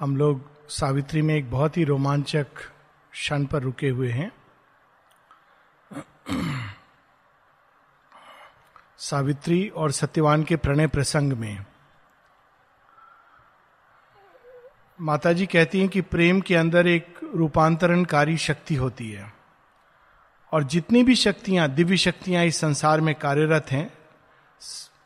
[0.00, 2.46] हम लोग सावित्री में एक बहुत ही रोमांचक
[3.12, 4.32] क्षण पर रुके हुए हैं।
[8.98, 11.66] सावित्री और सत्यवान के प्रणय प्रसंग में।
[15.00, 19.32] माता जी कहती हैं कि प्रेम के अंदर एक रूपांतरणकारी शक्ति होती है
[20.52, 23.90] और जितनी भी शक्तियाँ, दिव्य शक्तियाँ इस संसार में कार्यरत हैं,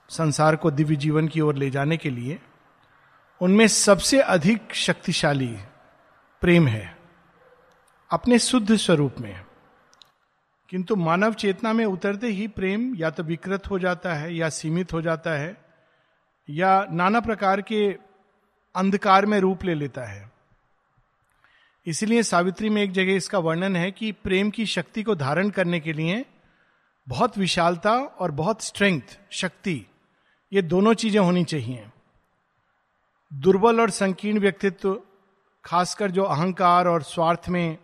[0.08, 2.40] संसार को दिव्य जीवन की ओर ले जाने के लिए
[3.44, 5.56] उनमें सबसे अधिक शक्तिशाली
[6.40, 6.96] प्रेम है,
[8.10, 9.44] अपने शुद्ध स्वरूप में।
[10.68, 14.92] किंतु मानव चेतना में उतरते ही प्रेम या तो विकृत हो जाता है, या सीमित
[14.92, 15.56] हो जाता है,
[16.50, 17.92] या नाना प्रकार के
[18.74, 20.32] अंधकार में रूप ले लेता है।
[21.86, 25.80] इसलिए सावित्री में एक जगह इसका वर्णन है कि प्रेम की शक्ति को धारण करने
[25.80, 26.24] के लिए
[27.08, 29.86] बहुत विशालता और बहुत स्ट्रेंथ शक्ति,
[30.52, 31.86] ये दोनों चीज़ें होनी चाहिए।
[33.34, 35.00] दुर्बल और संकीर्ण व्यक्तित्व,
[35.64, 37.78] खासकर जो अहंकार और स्वार्थ में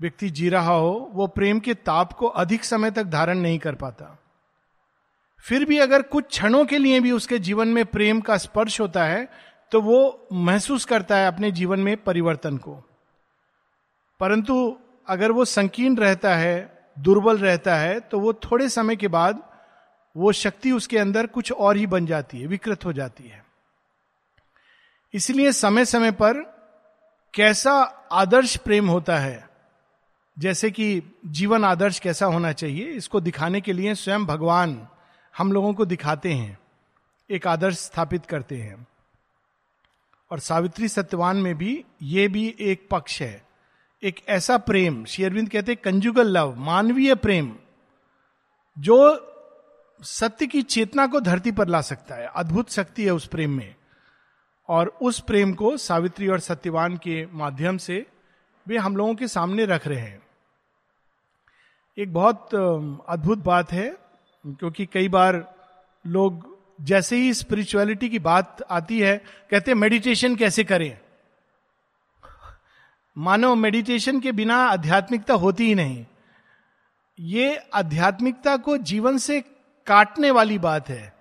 [0.00, 3.74] व्यक्ति जी रहा हो, वो प्रेम के ताप को अधिक समय तक धारण नहीं कर
[3.74, 4.18] पाता।
[5.44, 9.04] फिर भी अगर कुछ क्षणों के लिए भी उसके जीवन में प्रेम का स्पर्श होता
[9.04, 9.28] है
[9.72, 12.74] तो वो महसूस करता है अपने जीवन में परिवर्तन को।
[14.20, 14.78] परंतु
[15.08, 19.42] अगर वो संकीर्ण रहता है, दुर्बल रहता है तो वो थोड़े समय के बाद
[20.16, 23.43] वो शक्ति उसके अंदर कुछ और ही बन जाती है, विकृत हो जाती है।
[25.14, 26.38] इसलिए समय समय पर
[27.34, 27.72] कैसा
[28.12, 29.48] आदर्श प्रेम होता है,
[30.38, 34.88] जैसे कि जीवन आदर्श कैसा होना चाहिए, इसको दिखाने के लिए स्वयं भगवान
[35.38, 36.58] हम लोगों को दिखाते हैं,
[37.30, 38.86] एक आदर्श स्थापित करते हैं।
[40.30, 43.44] और सावित्री सत्यवान में भी ये भी एक पक्ष है।
[44.02, 47.56] एक ऐसा प्रेम शेयरविंद कहते हैं कंजुगल लव मानवीय प्रेम,
[48.78, 49.30] जो
[50.02, 53.74] सत्य की चेतना को धरती पर ला सकता है, अद्भुत शक्ति है उस प्रेम में।
[54.68, 58.06] और उस प्रेम को सावित्री और सत्यवान के माध्यम से
[58.68, 60.22] वे हम लोगों के सामने रख रहे हैं।
[61.98, 62.54] एक बहुत
[63.08, 63.96] अद्भुत बात है,
[64.46, 65.54] क्योंकि कई बार
[66.06, 70.98] लोग जैसे ही स्पिरिचुअलिटी की बात आती है, कहते हैं मेडिटेशन कैसे करें?
[73.18, 76.06] मानो मेडिटेशन के बिना आध्यात्मिकता होती ही नहीं।
[77.18, 79.40] ये आध्यात्मिकता को जीवन से
[79.86, 81.13] काटने वाली बात है।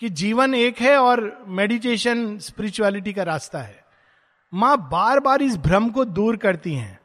[0.00, 3.84] कि जीवन एक है और मेडिटेशन स्पिरिचुअलिटी का रास्ता है।
[4.54, 7.00] माँ बार बार इस भ्रम को दूर करती हैं।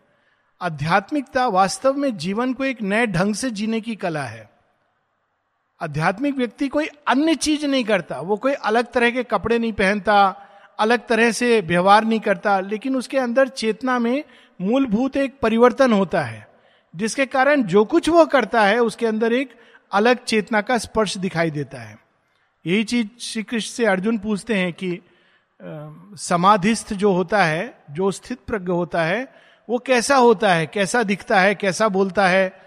[0.62, 4.50] आध्यात्मिकता वास्तव में जीवन को एक नए ढंग से जीने की कला है।
[5.82, 10.48] आध्यात्मिक व्यक्ति कोई अन्य चीज़ नहीं करता, वो कोई अलग तरह के कपड़े नहीं पहनता,
[10.80, 14.24] अलग तरह से व्यवहार नहीं करता, लेकिन उसके अंदर चेतना में
[14.62, 16.48] मूलभूत एक परिवर्तन होता है,
[16.96, 19.50] जिसके कारण जो कुछ वो करता है, उसके अंदर एक
[19.92, 22.05] अलग चेतना का स्पर्श दिखाई देता है।
[22.66, 25.02] यही चीज़ श्री कृष्ण से अर्जुन पूछते हैं कि
[26.18, 29.34] समाधिस्थ जो होता है, जो स्थित प्रज्ञ होता है,
[29.70, 30.68] वो कैसा होता है?
[30.68, 31.56] कैसा दिखता है?
[31.56, 32.62] कैसा बोलता है?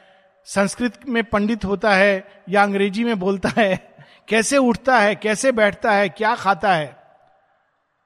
[0.44, 3.96] संस्कृत में पंडित होता है या अंग्रेज़ी में बोलता है?
[4.28, 5.14] कैसे उठता है?
[5.14, 6.08] कैसे बैठता है?
[6.08, 7.02] क्या खाता है?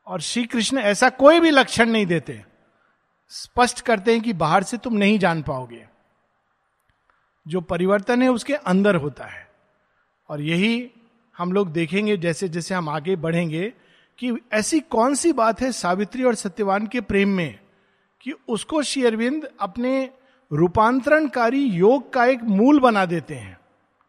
[0.06, 2.44] और श्री कृष्ण ऐसा कोई भी लक्षण नहीं देते।
[3.28, 5.88] स्पष्ट करते हैं कि बाहर से तुम नहीं जान पाओगे।
[7.48, 9.50] जो परिवर्तन है उसके अंदर होता है।
[10.28, 10.90] और यही
[11.42, 13.72] हम लोग देखेंगे जैसे जैसे हम आगे बढ़ेंगे
[14.18, 17.58] कि ऐसी कौन सी बात है सावित्री और सत्यवान के प्रेम में
[18.20, 19.04] कि उसको श्री
[19.60, 20.10] अपने
[20.52, 23.58] रूपांतरणकारी योग का एक मूल बना देते हैं।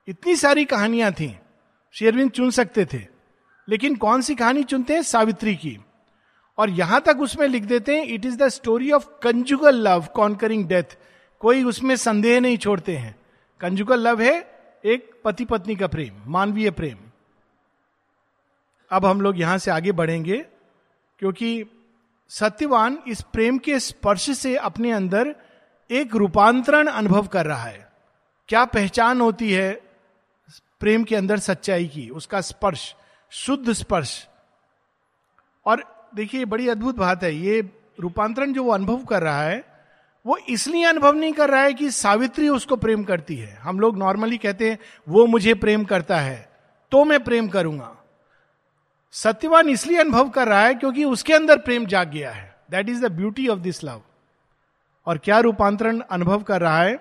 [0.08, 1.38] इतनी सारी कहानियाँ थी
[1.92, 3.00] श्री चुन सकते थे।
[3.70, 5.02] लेकिन कौन सी कहानी चुनते हैं?
[5.02, 5.80] सावित्री की।
[6.58, 10.66] और यहाँ तक उसमें लिख देते हैं it is the story of conjugal love conquering
[10.66, 10.98] death
[11.40, 13.16] कोई उसमें संदेह नहीं छोड़ते हैं।
[13.60, 14.54] कंजुगल लव है
[14.86, 17.03] एक पति पत्नी का प्रेम, मानवीय प्रेम।
[18.94, 20.38] अब हम लोग यहाँ से आगे बढ़ेंगे,
[21.22, 21.66] क्योंकि
[22.32, 25.34] सत्यवान इस प्रेम के स्पर्श से अपने अंदर
[25.90, 27.88] एक रूपांतरण अनुभव कर रहा है।
[28.50, 29.72] क्या पहचान होती है
[30.82, 32.10] प्रेम के अंदर सच्चाई की?
[32.10, 32.94] उसका स्पर्श,
[33.32, 34.28] शुद्ध स्पर्श।
[35.66, 35.84] और
[36.16, 37.62] देखिए बड़ी अद्भुत बात है, ये
[38.00, 39.64] रूपांतरण जो वो अनुभव कर रहा है,
[40.26, 43.98] वो इसलिए अनुभव नहीं कर रहा है कि सावित्री उसको प्रेम करती है। हम लोग
[43.98, 46.50] नॉर्मली कहते हैं, वो मुझे प्रेम करता है
[46.92, 47.96] तो मैं प्रेम करूँगा।
[49.14, 53.06] सत्यवान इसलिए अनुभव कर रहा है क्योंकि उसके अंदर प्रेम जाग गया है। That is
[53.06, 54.02] the beauty of this love
[55.08, 57.00] और क्या रूपांतरण अनुभव कर रहा है?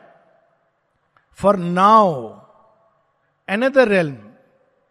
[1.39, 2.41] For now
[3.49, 4.11] another realm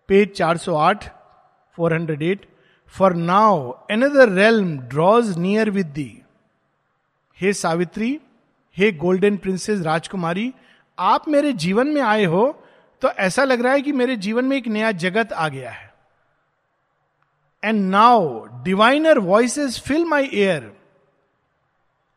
[0.09, 1.05] page 408
[1.77, 2.47] 408
[2.93, 6.21] for now another realm draws near with thee
[7.39, 8.19] हे सावित्री,
[8.77, 10.53] हे गोल्डन प्रिंसेस राजकुमारी,
[10.97, 12.43] आप मेरे जीवन में आए हो
[13.01, 15.90] तो ऐसा लग रहा है कि मेरे जीवन में एक नया जगत आ गया है।
[17.63, 20.71] And now diviner voices fill my air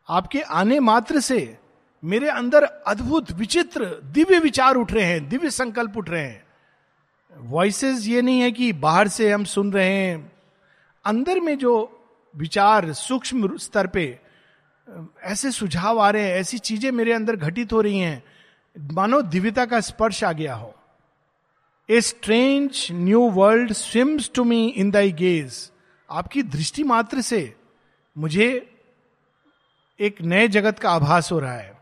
[0.09, 1.57] आपके आने मात्र से
[2.03, 6.45] मेरे अंदर अद्भुत, विचित्र, दिव्य विचार उठ रहे हैं, दिव्य संकल्प उठ रहे हैं।
[7.37, 10.31] वॉइसेस ये नहीं है कि बाहर से हम सुन रहे हैं।
[11.05, 12.01] अंदर में जो
[12.35, 14.19] विचार सूक्ष्म स्तर पे,
[15.23, 18.23] ऐसे सुझाव आ रहे हैं, ऐसी चीज़ें मेरे अंदर घटित हो रही हैं।
[18.91, 20.75] मानो दिव्यता का स्पर्श आ गया हो।
[21.89, 25.57] A strange new world swims to me in thy gaze
[26.09, 27.41] आपकी दृष्टि मात्र से
[28.15, 28.47] मुझे
[29.99, 31.73] एक नए जगत का आभास हो रहा है।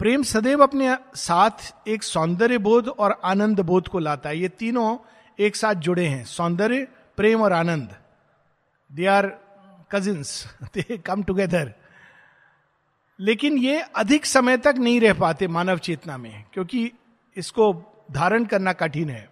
[0.00, 4.96] प्रेम सदैव अपने साथ एक सौंदर्य बोध और आनंद बोध को लाता है। ये तीनों
[5.38, 6.86] एक साथ जुड़े हैं, सौंदर्य,
[7.18, 7.94] प्रेम और आनंद।
[8.90, 9.26] They are
[9.90, 10.44] cousins
[10.74, 11.72] they come together
[13.18, 16.90] लेकिन ये अधिक समय तक नहीं रह पाते मानव चेतना में, क्योंकि
[17.36, 17.72] इसको
[18.10, 19.28] धारण करना कठिन है।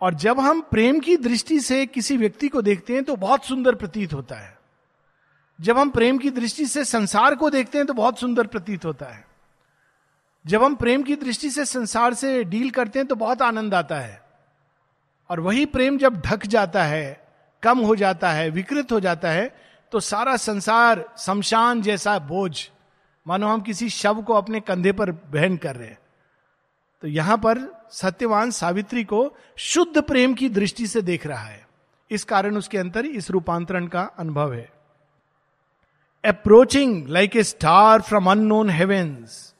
[0.00, 3.74] और जब हम प्रेम की दृष्टि से किसी व्यक्ति को देखते हैं तो बहुत सुंदर
[3.74, 4.58] प्रतीत होता है।
[5.58, 9.06] जब हम प्रेम की दृष्टि से संसार को देखते हैं तो बहुत सुंदर प्रतीत होता
[9.06, 9.24] है।
[10.44, 14.00] जब हम प्रेम की दृष्टि से संसार से डील करते हैं तो बहुत आनंद आता
[14.00, 14.20] है।
[15.30, 17.28] और वही प्रेम जब ढक जाता है,
[17.62, 19.54] कम हो जाता है, विकृत हो जाता है
[19.92, 22.68] तो सारा संसार शमशान जैसा बोझ,
[23.26, 25.98] मानो हम किसी शव को अपने कंधे पर बहन कर रहे हैं।
[27.02, 27.58] तो यहाँ पर
[27.92, 31.66] सत्यवान सावित्री को शुद्ध प्रेम की दृष्टि से देख रहा है।
[32.10, 34.68] इस कारण उसके अंतर इस रूपांतरण का अनुभव है।
[36.24, 39.54] Approaching like a star from unknown heavens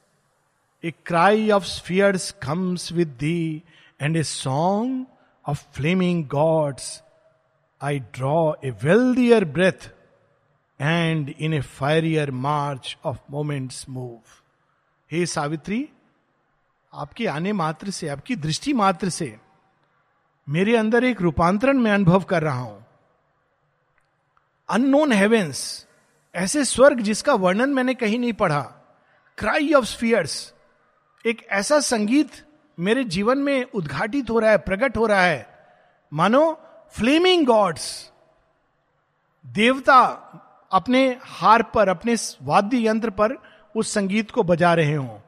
[0.83, 3.63] a cry of spheres comes with thee
[4.01, 5.05] and a song
[5.45, 7.01] of flaming gods
[7.81, 9.89] I draw a wealthier breath
[10.79, 14.19] and in a fierier march of moments move
[15.11, 15.87] हे सावित्री
[16.93, 19.37] आपके आने मात्र से, आपकी दृष्टि मात्र से
[20.49, 22.85] मेरे अंदर एक रूपांतरण में अनुभव कर रहा हूँ।
[24.69, 25.87] अननोन हेवेंस
[26.35, 28.61] ऐसे स्वर्ग जिसका वर्णन मैंने कहीं नहीं पढ़ा।
[29.37, 30.53] क्राई ऑफ़ स्फियर्स
[31.25, 32.31] एक ऐसा संगीत
[32.79, 35.47] मेरे जीवन में उद्घाटित हो रहा है, प्रकट हो रहा है।
[36.13, 36.61] मानो
[36.91, 38.11] फ्लेमिंग गॉड्स
[39.45, 39.99] देवता
[40.71, 43.37] अपने हार पर, अपने वाद्य यंत्र पर
[43.75, 45.19] उस संगीत को बजा रहे हों।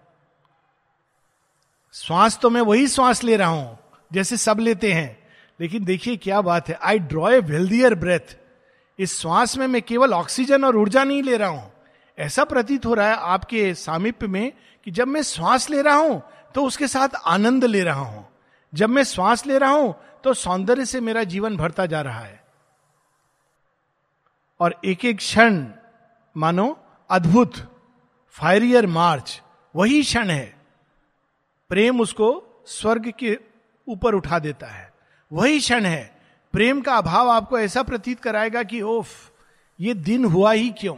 [1.94, 3.78] श्वास तो मैं वही श्वास ले रहा हूँ,
[4.12, 5.18] जैसे सब लेते हैं।
[5.60, 8.36] लेकिन देखिए क्या बात है I draw a wealthier breath
[9.00, 11.72] इस श्वास में मैं केवल ऑक्सीजन और ऊर्जा नहीं ले रहा हूँ।
[12.18, 14.52] ऐसा प्रतीत हो रहा है आपके सामिप्य में
[14.88, 16.22] कि जब मैं श्वास ले रहा हूँ
[16.56, 18.26] तो उसके साथ आनंद ले रहा हूँ।
[18.74, 19.94] जब मैं श्वास ले रहा हूँ
[20.24, 22.42] तो सौंदर्य से मेरा जीवन भरता जा रहा है।
[24.60, 25.66] और एक एक क्षण,
[26.36, 26.78] मानो,
[27.10, 27.56] अद्भुत
[28.36, 29.42] फायरियर मार्च
[29.76, 30.63] वही क्षण है।
[31.74, 33.40] प्रेम उसको स्वर्ग के
[33.88, 34.94] ऊपर उठा देता है।
[35.32, 36.22] वही क्षण है।
[36.52, 39.32] प्रेम का अभाव आपको ऐसा प्रतीत कराएगा कि, ओफ,
[39.80, 40.98] ये दिन हुआ ही क्यों?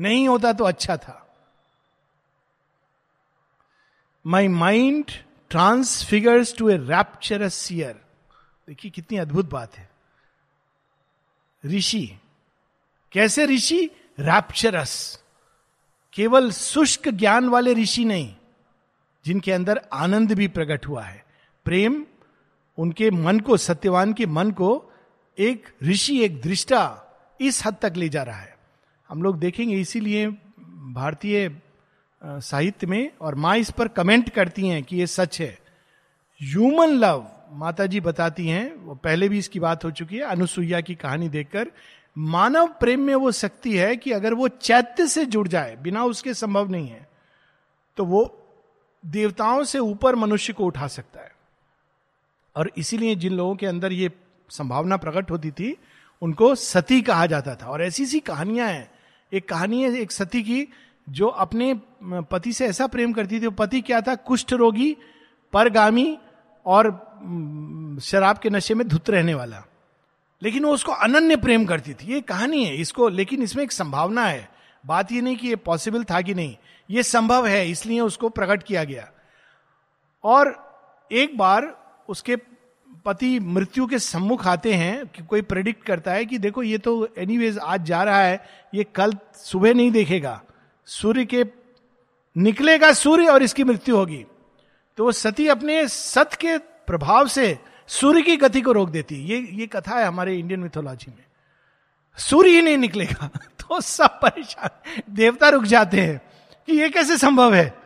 [0.00, 1.36] नहीं होता तो अच्छा था।
[4.26, 5.06] My mind
[5.50, 8.00] transfigures to a rapturous seer
[8.68, 9.90] देखिए, कितनी अद्भुत बात है।
[11.66, 12.18] ऋषि,
[13.12, 13.90] कैसे ऋषि?
[14.20, 15.22] रैप्चरस
[16.12, 18.36] केवल शुष्क ज्ञान वाले ऋषि नहीं।
[19.24, 21.24] जिनके अंदर आनंद भी प्रकट हुआ है।
[21.66, 22.04] प्रेम,
[22.78, 24.92] उनके मन को, सत्यवान के मन को
[25.38, 27.00] एक ऋषि, एक दृष्टा
[27.40, 28.56] इस हद तक ले जा रहा है।
[29.10, 31.50] हम लोग देखेंगे, इसीलिए भारतीय
[32.22, 35.58] साहित्य में और माँ इस पर कमेंट करती हैं कि ये सच है।
[36.40, 40.80] ह्यूमन लव माता जी बताती हैं, वो पहले भी इसकी बात हो चुकी है, अनुसुईया
[40.80, 41.70] की कहानी देखकर,
[42.16, 46.34] मानव प्रेम में वो शक्ति है कि अगर वो चैत्य से जुड़ जाए, बिना उसके
[46.34, 47.06] संभव नहीं है
[47.96, 48.24] तो वो
[49.06, 51.32] देवताओं से ऊपर मनुष्य को उठा सकता है।
[52.56, 54.12] और इसीलिए जिन लोगों के अंदर ये
[54.50, 55.76] संभावना प्रकट होती थी,
[56.22, 58.90] उनको सती कहा जाता था। और ऐसी सी कहानियाँ हैं।
[59.32, 60.68] एक कहानी है एक सती की,
[61.08, 64.14] जो अपने पति से ऐसा प्रेम करती थी, पति क्या था?
[64.14, 64.96] कुष्ठ रोगी,
[65.52, 66.18] परगामी
[66.66, 66.90] और
[68.02, 69.64] शराब के नशे में धुत रहने वाला।
[70.42, 74.24] लेकिन वो उसको अनन्य प्रेम करती थी। ये कहानी है इसको, लेकिन इसमें एक संभावना
[74.24, 74.50] है।
[74.86, 76.56] बात ये नहीं कि ये पॉसिबल था कि नहीं।
[76.90, 79.10] ये संभव है, इसलिए उसको प्रकट किया गया।
[80.24, 80.54] और
[81.12, 81.76] एक बार
[82.08, 82.36] उसके
[83.04, 87.08] पति मृत्यु के सम्मुख आते हैं, कि कोई प्रेडिक्ट करता है कि देखो ये तो
[87.18, 90.40] एनीवेज आज जा रहा है, ये कल सुबह नहीं देखेगा।
[90.86, 91.44] सूर्य के
[92.36, 94.24] निकलेगा सूर्य और इसकी मृत्यु होगी।
[94.98, 99.38] तो वो सती अपने सत के प्रभाव से सूर्य की गति को रोक देती। ये
[99.52, 101.24] ये कथा है हमारे इंडियन मिथोलॉजी में।
[102.18, 103.26] सूर्य ही नहीं निकलेगा
[103.60, 104.70] तो सब परेशान,
[105.10, 106.20] देवता रुक जाते हैं।
[106.66, 107.78] कि ये कैसे संभव है?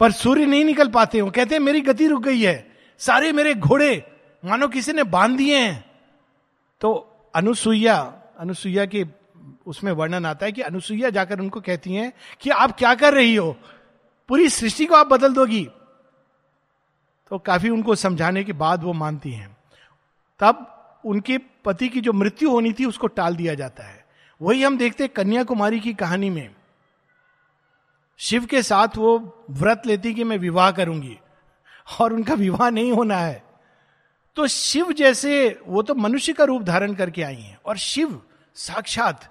[0.00, 3.54] पर सूर्य नहीं निकल पाते वो कहते हैं, मेरी गति रुक गई है। सारे मेरे
[3.54, 4.12] घोड़े,
[4.44, 5.90] मानो किसी ने बाँध दिए हैं।
[6.80, 9.04] तो अनुसुईया अनुसुईया के
[9.66, 13.34] उसमें वर्णन आता है कि अनुसुईया जाकर उनको कहती हैं कि आप क्या कर रही
[13.34, 13.56] हो?
[14.28, 15.68] पूरी सृष्टि को आप बदल दोगी।
[17.30, 19.56] तो काफ़ी उनको समझाने के बाद वो मानती हैं।
[20.40, 24.04] तब उनके पति की जो मृत्यु होनी थी, उसको टाल दिया जाता है।
[24.42, 26.54] वही हम देखते कन्याकुमारी की कहानी में।
[28.20, 31.18] शिव के साथ वो व्रत लेती कि मैं विवाह करूँगी,
[32.00, 33.42] और उनका विवाह नहीं होना है।
[34.36, 38.20] तो शिव जैसे, वो तो मनुष्य का रूप धारण करके आई हैं, और शिव
[38.54, 39.28] साक्षात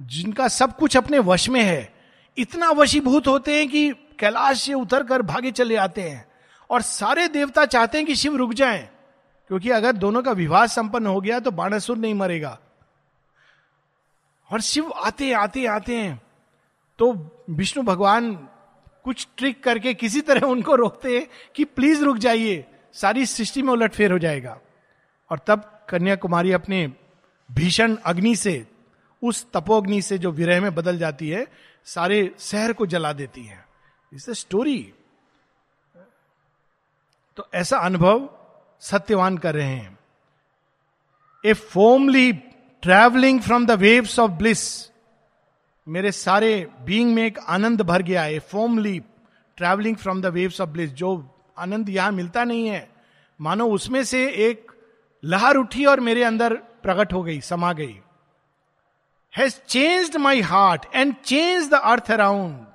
[0.00, 1.94] जिनका सब कुछ अपने वश में है,
[2.36, 6.24] इतना वशीभूत होते हैं कि कैलाश से उतर कर भागे चले आते हैं,
[6.70, 8.82] और सारे देवता चाहते हैं कि शिव रुक जाएँ,
[9.50, 12.58] क्योंकि अगर दोनों का विवाह संपन्न हो गया तो बाणासुर नहीं मरेगा।
[14.50, 16.25] और शिव आते आते आते हैं
[16.98, 17.12] तो
[17.50, 18.34] विष्णु भगवान
[19.04, 23.72] कुछ ट्रिक करके किसी तरह उनको रोकते हैं कि प्लीज़ रुक जाइए, सारी सृष्टि में
[23.72, 24.58] उलटफेर हो जाएगा।
[25.30, 26.92] और तब कन्याकुमारी अपने
[27.52, 28.66] भीषण अग्नि से,
[29.22, 31.46] उस तपोग्नि से जो विरह में बदल जाती है,
[31.84, 33.64] सारे शहर को जला देती है।
[34.12, 34.92] इस स्टोरी
[37.36, 38.28] तो ऐसा अनुभव
[38.80, 39.98] सत्यवान कर रहे हैं।
[41.44, 42.32] A foam leap
[42.82, 44.90] travelling from the waves of bliss
[45.86, 48.98] मेरे सारे बीइंग में एक आनंद भर गया है foam leap
[49.56, 51.10] travelling from the waves of bliss जो
[51.58, 52.88] आनंद यहाँ मिलता नहीं है।
[53.40, 54.72] मानो उसमें से एक
[55.24, 58.00] लहर उठी और मेरे अंदर प्रकट हो गई, समा गई।
[59.36, 62.66] Has changed my heart and change the earth around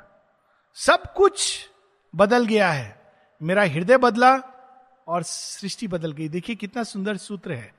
[0.77, 1.70] सब कुछ
[2.15, 3.01] बदल गया है।
[3.41, 4.36] मेरा हृदय बदला
[5.08, 7.74] और सृष्टि बदल गई। देखिए कितना सुंदर सूत्र है।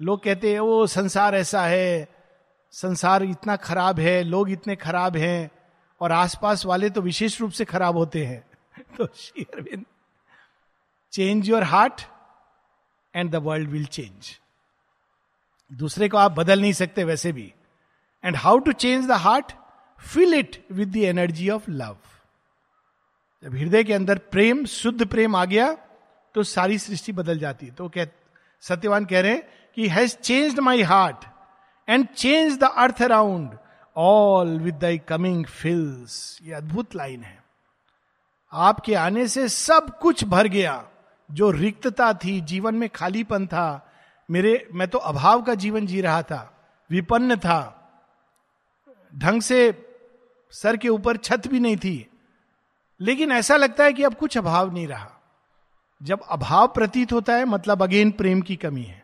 [0.00, 2.21] लोग कहते हैं वो संसार ऐसा है
[2.72, 5.50] संसार इतना खराब है, लोग इतने खराब हैं,
[6.00, 8.44] और आसपास वाले तो विशेष रूप से खराब होते हैं।
[8.96, 9.84] तो शेयरविंद
[11.12, 12.02] change your heart
[13.14, 14.38] and the world will change
[15.72, 17.52] दूसरे को आप बदल नहीं सकते वैसे भी।
[18.24, 19.52] And how to change the heart
[19.98, 21.96] fill it with the energy of love
[23.42, 25.72] जब हृदय के अंदर प्रेम, शुद्ध प्रेम आ गया
[26.34, 28.06] तो सारी सृष्टि बदल जाती है। तो कह,
[28.60, 29.42] सत्यवान कह रहे हैं
[29.74, 31.24] कि has changed my heart
[31.88, 33.58] and change the earth around
[33.96, 37.44] all with thy coming fills ये अद्भुत लाइन है।
[38.52, 40.88] आपके आने से सब कुछ भर गया।
[41.30, 43.92] जो रिक्तता थी, जीवन में खालीपन था,
[44.30, 47.78] मेरे, मैं तो अभाव का जीवन जी रहा था, विपन्न था।
[49.18, 49.88] ढंग से
[50.50, 52.10] सर के ऊपर छत भी नहीं थी।
[53.00, 55.10] लेकिन ऐसा लगता है कि अब कुछ अभाव नहीं रहा।
[56.02, 59.01] जब अभाव प्रतीत होता है मतलब अगेन प्रेम की कमी है।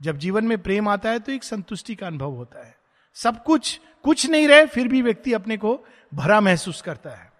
[0.00, 2.74] जब जीवन में प्रेम आता है तो एक संतुष्टि का अनुभव होता है।
[3.16, 5.78] सब कुछ कुछ नहीं रहे, फिर भी व्यक्ति अपने को
[6.12, 7.30] भरा महसूस करता है।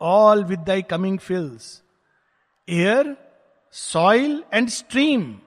[0.00, 1.82] All with thy coming fills
[2.68, 3.16] air
[3.74, 5.38] soil and stream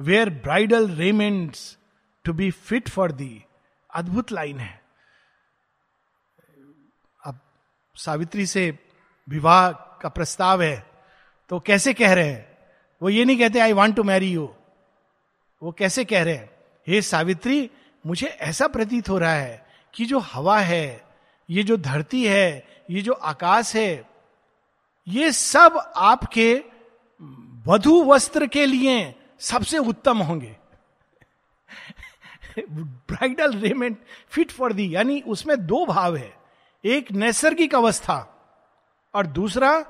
[0.00, 1.76] wear bridal raiments
[2.24, 3.44] to be fit for thee
[3.90, 4.80] अद्भुत लाइन है।
[7.20, 7.40] अब
[7.96, 8.70] सावित्री से
[9.28, 10.86] विवाह का प्रस्ताव है
[11.50, 12.46] तो कैसे कह रहे हैं?
[13.02, 14.48] वो ये नहीं कहते I want to marry you
[15.62, 16.50] वो कैसे कह रहे हैं,
[16.86, 17.70] हे सावित्री,
[18.06, 21.04] मुझे ऐसा प्रतीत हो रहा है कि जो हवा है,
[21.50, 24.10] ये जो धरती है, ये जो आकाश है,
[25.08, 26.64] ये सब आपके
[27.66, 30.56] वधु वस्त्र के लिए सबसे उत्तम होंगे।
[32.70, 33.98] Bridal raiment
[34.28, 36.34] fit for thee, यानी उसमें दो भाव है।
[36.84, 38.34] एक नैसर्गिक अवस्था
[39.14, 39.84] और दूसरा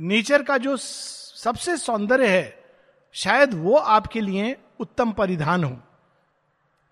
[0.00, 2.61] नेचर का जो सबसे सौंदर्य है
[3.14, 5.78] शायद वो आपके लिए उत्तम परिधान हो।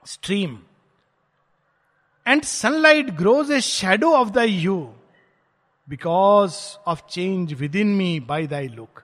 [0.07, 0.59] Stream
[2.27, 4.95] and sunlight grows a shadow of the you
[5.89, 9.03] because of change within me by thy look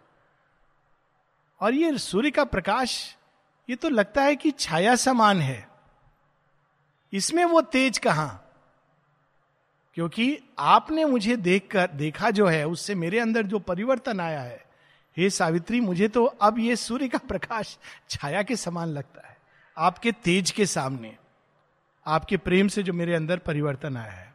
[1.60, 3.16] और ये सूर्य का प्रकाश,
[3.68, 5.68] ये तो लगता है कि छाया समान है।
[7.12, 8.42] इसमें वो तेज कहाँ?
[9.94, 14.65] क्योंकि आपने मुझे देखकर, देखा जो है, उससे मेरे अंदर जो परिवर्तन आया है
[15.16, 17.78] हे सावित्री, मुझे तो अब ये सूर्य का प्रकाश
[18.10, 19.36] छाया के समान लगता है,
[19.78, 21.16] आपके तेज के सामने,
[22.06, 24.34] आपके प्रेम से जो मेरे अंदर परिवर्तन आया है।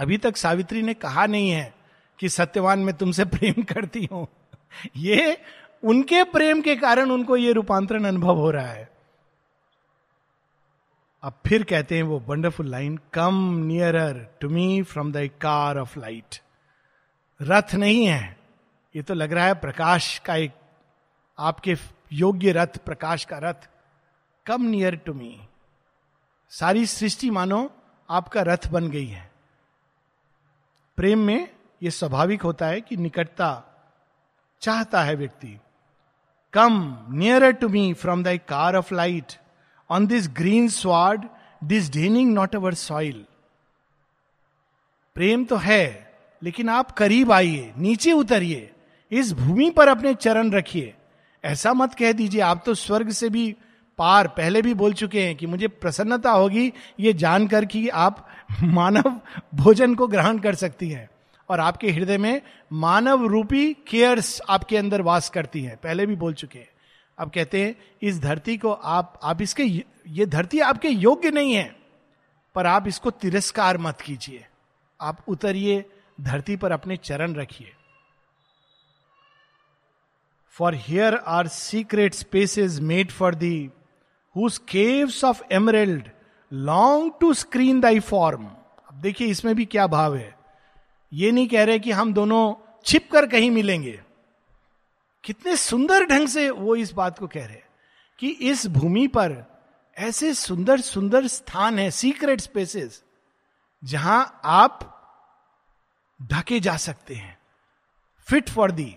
[0.00, 1.74] अभी तक सावित्री ने कहा नहीं है
[2.18, 4.28] कि सत्यवान मैं तुमसे प्रेम करती हूँ।
[4.96, 5.38] ये
[5.84, 8.88] उनके प्रेम के कारण उनको ये रूपांतरण अनुभव हो रहा है।
[11.22, 15.98] अब फिर कहते हैं वो wonderful line come nearer to me from the car of
[15.98, 16.38] light
[17.42, 18.39] रथ नहीं है।
[18.94, 20.52] ये तो लग रहा है प्रकाश का एक,
[21.38, 21.74] आपके
[22.12, 23.68] योग्य रथ, प्रकाश का रथ
[24.46, 25.38] कम नियर टू मी
[26.52, 27.70] सारी सृष्टि मानो
[28.08, 29.30] आपका रथ बन गई है।
[30.98, 31.48] प्रेम में
[31.82, 33.50] यह स्वाभाविक होता है कि निकटता
[34.62, 35.58] चाहता है व्यक्ति।
[36.54, 36.80] Come
[37.10, 39.32] near to me from the car of light
[39.90, 41.28] on this green sward
[41.64, 43.24] disdaining not our soil
[45.16, 48.70] प्रेम तो है, लेकिन आप करीब आइए, नीचे उतरिए।
[49.10, 50.94] इस भूमि पर अपने चरण रखिए।
[51.44, 53.56] ऐसा मत कह दीजिए, आप तो स्वर्ग से भी
[53.98, 58.28] पार, पहले भी बोल चुके हैं कि मुझे प्रसन्नता होगी, ये जानकर कि आप
[58.62, 59.20] मानव
[59.54, 61.10] भोजन को ग्रहण कर सकती हैं।
[61.48, 66.34] और आपके हृदय में मानव रूपी केयर्स आपके अंदर वास करती हैं, पहले भी बोल
[66.34, 66.68] चुके हैं।
[67.18, 69.62] अब कहते हैं, इस धरती को आप आप इसके,
[70.08, 71.76] ये धरती आपके योग्य नहीं है,
[72.54, 74.46] पर आप इसको तिरस्कार मत कीजिए।
[75.00, 75.84] आप उतरिए,
[76.20, 77.72] धरती पर अपने चरण रखिए।
[80.50, 83.70] For here are secret spaces made for thee
[84.36, 86.10] whose caves of emerald
[86.52, 90.34] long to screen thy form अब देखिए, इसमें भी क्या भाव है।
[91.12, 92.54] ये नहीं कह रहे कि हम दोनों
[92.84, 94.00] छिप कर कहीं मिलेंगे।
[95.24, 97.60] कितने सुंदर ढंग से वो इस बात को कह रहे
[98.18, 99.44] कि इस भूमि पर
[99.96, 103.02] ऐसे सुंदर सुंदर स्थान है सीक्रेट स्पेसेस
[103.82, 104.78] जहाँ आप
[106.20, 107.38] ढके जा सकते हैं।
[108.28, 108.94] Fit for thee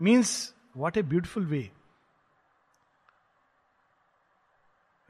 [0.00, 1.70] means what a beautiful way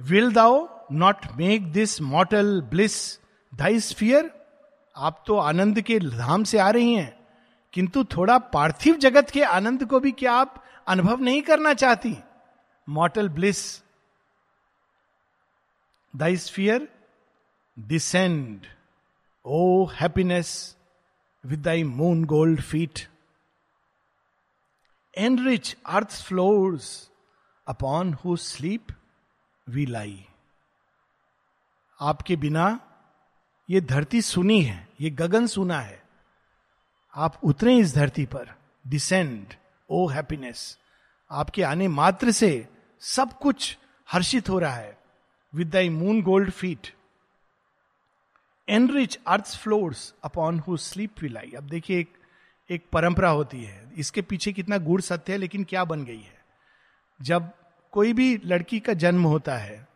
[0.00, 0.56] wilt thou
[0.92, 2.96] not make this mortal bliss
[3.52, 4.30] thy sphere
[4.96, 7.16] आप तो आनंद के धाम से आ रही हैं,
[7.74, 12.16] किंतु थोड़ा पार्थिव जगत के आनंद को भी क्या आप अनुभव नहीं करना चाहती?
[12.88, 13.60] Mortal bliss
[16.14, 16.88] thy sphere
[17.76, 18.66] descend
[19.44, 20.54] O happiness
[21.44, 23.06] with thy moon gold feet
[25.18, 27.10] enrich earth floors
[27.68, 28.86] upon who sleep
[29.68, 30.26] we lie
[32.00, 32.80] आपके बिना
[33.70, 36.02] ये धरती सुनी है, ये गगन सुना है।
[37.16, 38.54] आप उतरे इस धरती पर
[38.86, 39.54] डिसेंड
[39.90, 40.78] ओ हैप्पीनेस
[41.30, 42.68] आपके आने मात्र से
[43.00, 43.78] सब कुछ
[44.12, 44.98] हर्षित हो रहा है
[45.54, 46.94] with thy moon gold feet
[48.68, 52.25] enrich earth floors upon who sleep we lie अब देखिए एक
[52.70, 56.44] एक परंपरा होती है। इसके पीछे कितना गुड़ सत्य है, लेकिन क्या बन गई है?
[57.22, 57.50] जब
[57.92, 59.88] कोई भी लड़की का जन्म होता है,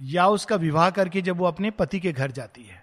[0.00, 2.82] या उसका विवाह करके जब वो अपने पति के घर जाती है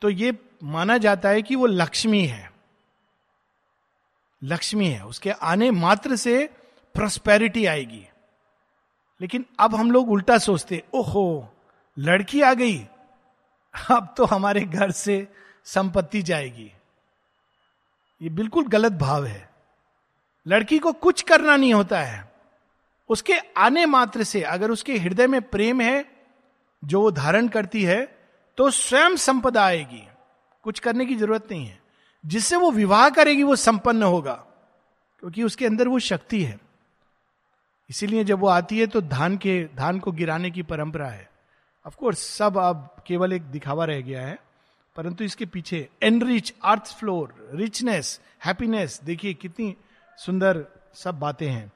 [0.00, 2.52] तो ये माना जाता है कि वो लक्ष्मी है।
[4.42, 6.48] लक्ष्मी है। उसके आने मात्र से
[6.94, 8.06] प्रोस्पेरिटी आएगी।
[9.20, 11.54] लेकिन अब हम लोग उल्टा सोचते, ओहो,
[11.98, 12.78] लड़की आ गई,
[13.90, 15.28] अब तो हमारे घर से
[15.64, 16.72] संपत्ति जाएगी।
[18.22, 19.50] ये बिल्कुल गलत भाव है।
[20.46, 22.32] लड़की को कुछ करना नहीं होता है।
[23.08, 26.04] उसके आने मात्र से, अगर उसके हृदय में प्रेम है,
[26.84, 28.06] जो वो धारण करती है
[28.58, 30.06] तो स्वयं संपदा आएगी।
[30.64, 31.80] कुछ करने की ज़रूरत नहीं है।
[32.26, 34.32] जिससे वो विवाह करेगी, वो संपन्न होगा,
[35.20, 36.58] क्योंकि उसके अंदर वो शक्ति है।
[37.90, 41.30] इसीलिए जब वो आती है तो धान के, धान को गिराने की परंपरा है।
[41.86, 44.38] ऑफकोर्स सब अब केवल एक दिखावा रह गया है।
[45.00, 49.76] परंतु इसके पीछे enrich earth floor richness happiness देखिए कितनी
[50.18, 51.72] सुंदर सब बातें हैं।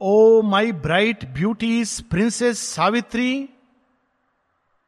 [0.00, 3.48] O my bright beauty's princess Savitri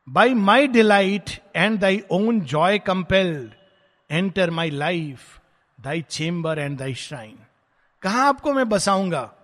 [0.09, 3.55] by my delight and thy own joy compelled
[4.11, 5.41] enter my life
[5.81, 7.39] thy chamber and thy shrine
[8.03, 9.35] कहा आपको मैं बसाऊँगा?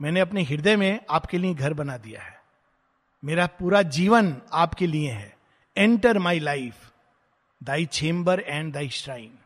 [0.00, 2.40] मैंने अपने हृदय में आपके लिए घर बना दिया है।
[3.24, 5.31] मेरा पूरा जीवन आपके लिए है।
[5.76, 6.90] Enter my life
[7.62, 9.38] thy chamber and thy shrine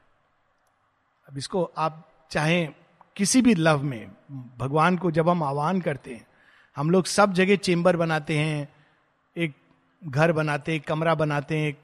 [1.28, 2.74] अब इसको आप चाहें
[3.16, 4.10] किसी भी लव में,
[4.58, 6.26] भगवान को जब हम आह्वान करते हैं,
[6.76, 8.68] हम लोग सब जगह चेम्बर बनाते हैं,
[9.36, 9.54] एक
[10.04, 11.78] घर बनाते हैं कमरा बनाते हैं, एक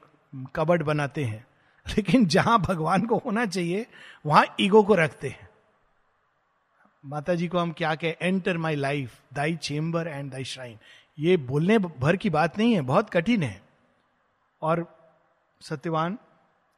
[0.55, 1.47] कबर्ड बनाते हैं।
[1.87, 3.85] लेकिन जहाँ भगवान को होना चाहिए,
[4.25, 5.49] वहाँ ईगो को रखते हैं।
[7.05, 10.77] माता जी को हम क्या कहें enter my life thy chamber and thy shrine
[11.19, 13.62] ये बोलने भर की बात नहीं है, बहुत कठिन है।
[14.63, 14.85] और
[15.61, 16.17] Satyavan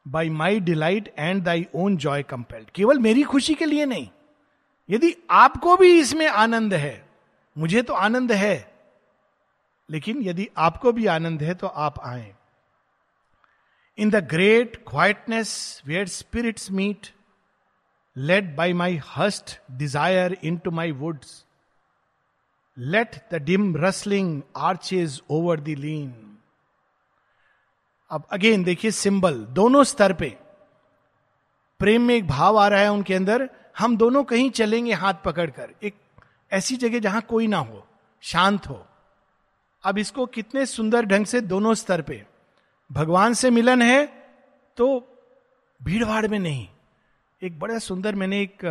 [0.06, 4.08] by my delight and thy own joy compelled केवल मेरी खुशी के लिए नहीं।
[4.88, 7.04] यदि आपको भी इसमें आनंद है,
[7.56, 8.56] मुझे तो आनंद है।
[9.88, 12.34] लेकिन यदि आपको भी आनंद है तो आप आए।
[13.98, 17.06] In the great quietness where spirits meet
[18.16, 21.44] led by my hushed desire into my woods
[22.76, 26.35] let the dim rustling arches over thee lean
[28.10, 30.28] अब अगेन देखिए सिंबल दोनों स्तर पे।
[31.80, 35.74] प्रेम में एक भाव आ रहा है उनके अंदर, हम दोनों कहीं चलेंगे हाथ पकड़कर।
[35.82, 35.94] एक
[36.52, 37.86] ऐसी जगह जहाँ कोई ना हो,
[38.22, 38.84] शांत हो।
[39.84, 42.24] अब इसको कितने सुंदर ढंग से दोनों स्तर पे।
[42.90, 44.04] भगवान से मिलन है
[44.76, 44.86] तो
[45.80, 46.66] भीड़ भाड़ में नहीं।
[47.42, 48.64] एक बड़ा सुंदर मैंने एक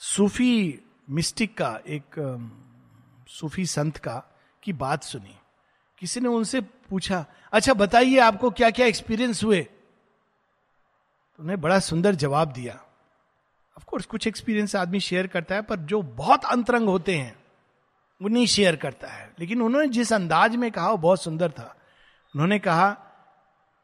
[0.00, 2.04] सूफी मिस्टिक का, एक
[3.28, 4.22] सूफी संत का
[4.62, 5.36] की बात सुनी।
[5.98, 9.68] किसी ने उनसे पूछा अच्छा बताइए आपको क्या क्या एक्सपीरियंस हुए?
[11.40, 12.74] उन्हें बड़ा सुंदर जवाब दिया।
[13.78, 17.44] ऑफ़ कोर्स कुछ एक्सपीरियंस आदमी शेयर करता है, पर जो बहुत अंतरंग होते हैं,
[18.22, 21.76] वो नहीं शेयर करता है। लेकिन उन्होंने जिस अंदाज में कहा, वो बहुत सुंदर था।
[22.34, 22.96] उन्होंने कहा,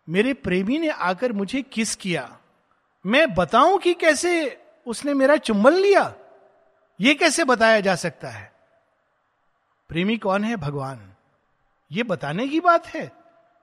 [0.08, 2.38] मेरे प्रेमी ने आकर मुझे किस किया।
[3.06, 6.14] मैं बताऊँ कि कैसे उसने मेरा चुंबन लिया?
[7.00, 8.52] ये कैसे बताया जा सकता है?
[9.88, 10.56] प्रेमी कौन है?
[10.56, 11.11] भगवान।
[11.92, 13.10] ये बताने की बात है?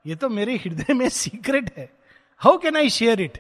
[0.06, 1.90] ये तो मेरे हृदय में सीक्रेट है।
[2.42, 3.38] How can I share it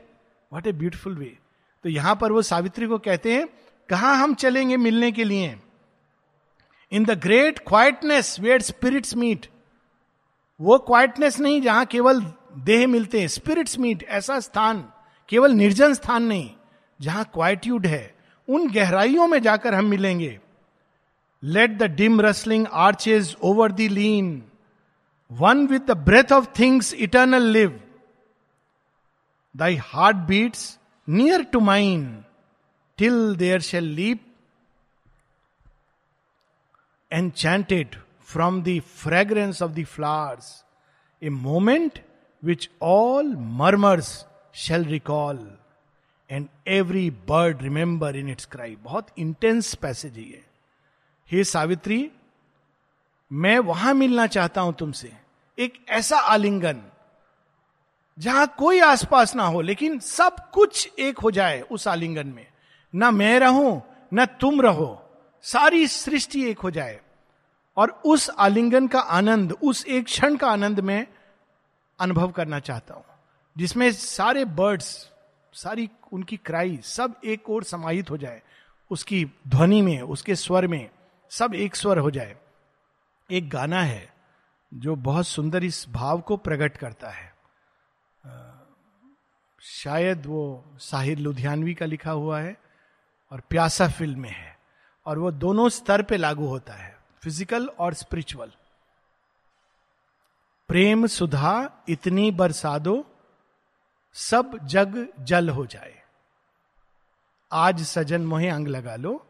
[0.52, 1.38] what a beautiful way
[1.86, 3.48] तो यहाँ पर वो सावित्री को कहते हैं,
[3.90, 5.56] कहा हम चलेंगे मिलने के लिए?
[6.92, 9.46] In the great quietness where spirits meet
[10.60, 12.22] वो क्वाइटनेस नहीं जहाँ केवल
[12.60, 14.84] देह मिलते हैं। स्पिरिट्स मीट ऐसा स्थान,
[15.30, 16.50] केवल निर्जन स्थान नहीं,
[17.00, 18.16] जहाँ क्वाइट्यूड है।
[18.48, 20.40] उन गहराइयों में जाकर हम मिलेंगे।
[21.44, 24.42] Let the dim rustling arches over thee lean
[25.32, 27.80] one with the breath of things eternal live
[29.56, 32.04] thy heart beats near to mine
[32.98, 34.26] till there shall leap
[37.12, 40.64] enchanted from the fragrance of the flowers,
[41.22, 42.02] a moment
[42.44, 45.38] which all murmurs shall recall,
[46.30, 48.76] and every bird remember in its cry.
[48.84, 50.44] बहुत intense passage है
[51.30, 52.00] हे सावित्री
[53.32, 55.12] मैं वहाँ मिलना चाहता हूँ तुमसे।
[55.58, 56.82] एक ऐसा आलिंगन,
[58.18, 62.46] जहाँ कोई आसपास ना हो, लेकिन सब कुछ एक हो जाए उस आलिंगन में।
[62.94, 63.82] ना मैं रहूँ,
[64.14, 65.02] ना तुम रहो,
[65.44, 67.00] सारी सृष्टि एक हो जाए।
[67.78, 71.08] और उस आलिंगन का आनंद, उस एक क्षण का आनंद में
[72.00, 73.04] अनुभव करना चाहता हूँ,
[73.58, 75.10] जिसमें सारे बर्ड्स
[75.54, 78.42] सारी उनकी क्राई सब एक और समाहित हो जाए।
[78.92, 80.90] उसकी ध्वनि में, उसके स्वर में,
[81.32, 82.36] सब एक स्वर हो जाए।
[83.30, 84.08] एक गाना है
[84.72, 87.28] जो बहुत सुंदर इस भाव को प्रकट करता है।
[89.62, 92.56] शायद वो साहिर लुधियानवी का लिखा हुआ है
[93.32, 94.58] और प्यासा फ़िल्म में है
[95.06, 98.52] और वो दोनों स्तर पे लागू होता है, फ़िज़िकल और स्पिरिचुअल।
[100.70, 103.06] प्रेम सुधा, इतनी बरसा दो
[104.16, 105.94] सब जग जल हो जाए।
[107.52, 109.26] आज सजन मोहे अंग लगा लो,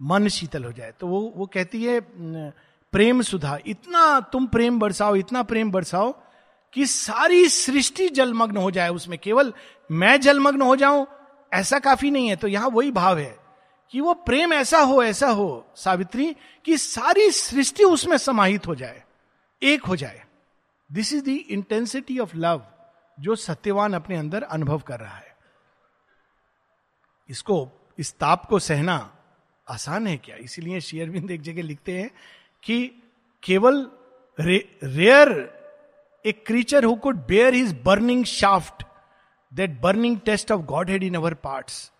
[0.00, 2.00] मन शीतल हो जाए। तो वो वो कहती है
[2.92, 6.12] प्रेम सुधा, इतना तुम प्रेम बरसाओ, इतना प्रेम बरसाओ
[6.72, 9.52] कि सारी सृष्टि जलमग्न हो जाए उसमें। केवल
[9.90, 11.06] मैं जलमग्न हो जाऊँ,
[11.52, 13.38] ऐसा काफ़ी नहीं है। तो यहाँ वही भाव है
[13.90, 19.02] कि वो प्रेम ऐसा हो ऐसा हो, सावित्री, कि सारी सृष्टि उसमें समाहित हो जाए,
[19.62, 20.24] एक हो जाए।
[20.92, 22.66] This is the intensity of love
[23.20, 25.36] जो सत्यवान अपने अंदर अनुभव कर रहा है।
[27.28, 29.16] इसको, इस ताप को सहना
[29.70, 30.36] आसान है क्या?
[30.36, 32.10] इसीलिए शेयरबिंद एक जगह लिखते हैं
[32.62, 32.78] कि
[33.42, 33.90] केवल
[34.38, 35.30] rare
[36.24, 38.84] a creature who could bear his burning shaft
[39.52, 41.90] that burning test of godhead in our parts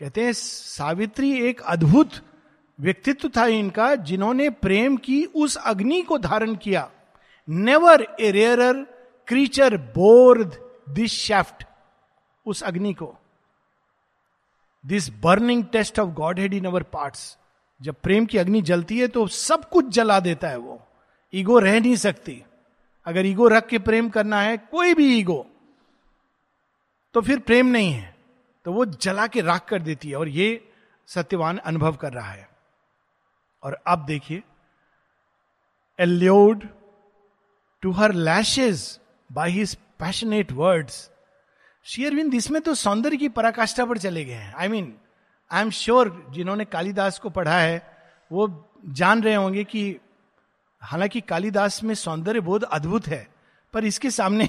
[0.00, 2.10] कहते हैं, सावित्री एक अद्भुत
[2.78, 6.90] व्यक्तित्व था इनका, जिन्होंने प्रेम की उस अग्नि को धारण किया।
[7.48, 8.72] Never a rare
[9.28, 10.54] creature bore
[10.88, 11.64] this shaft
[12.46, 13.14] उस अग्नि को।
[14.84, 17.36] This burning test of godhead in our parts
[17.80, 20.80] जब प्रेम की अग्नि जलती है तो सब कुछ जला देता है वो।
[21.32, 22.42] ईगो रह नहीं सकती।
[23.06, 25.46] अगर ईगो रख के प्रेम करना है, कोई भी ईगो
[27.14, 28.14] तो फिर प्रेम नहीं है।
[28.66, 30.48] तो वो जला के राख कर देती है और ये
[31.08, 32.48] सत्यवान अनुभव कर रहा है।
[33.62, 34.42] और अब देखिए
[35.98, 36.68] alloyed
[37.82, 38.98] to her lashes
[39.30, 41.10] by his passionate words
[41.86, 44.94] शेयरविंद इसमें तो सौंदर्य की पराकाष्ठा पर चले गए हैं। I mean
[45.50, 47.82] I am sure जिन्होंने कालिदास को पढ़ा है,
[48.30, 50.00] वो जान रहे होंगे कि
[50.82, 53.26] हालाँकि कालिदास में सौंदर्य बोध अद्भुत है,
[53.74, 54.48] पर इसके सामने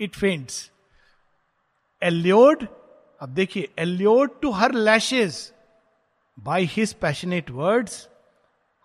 [0.00, 0.70] इट फेंट्स
[2.02, 2.66] एल्योड
[3.20, 5.52] अब देखिए allured to her lashes
[6.38, 8.08] by his passionate words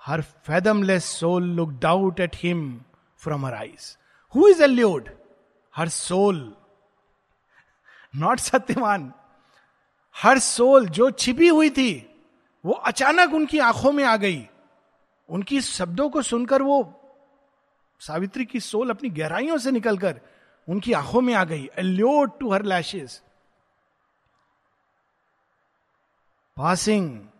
[0.01, 2.61] her fathomless soul looked out at him
[3.17, 3.95] from her eyes
[4.35, 5.09] who is allured
[5.73, 6.37] her soul
[8.15, 9.11] not Satyavan
[10.23, 11.91] her soul जो छिपी हुई थी,
[12.65, 14.47] वो अचानक उनकी आँखों में आ गई
[15.29, 16.77] उनकी शब्दों को सुनकर वो
[17.99, 20.19] सावित्री की सोल अपनी गहराइयों से निकलकर
[20.67, 23.21] उनकी आँखों में आ गई allured to her lashes
[26.57, 27.31] passing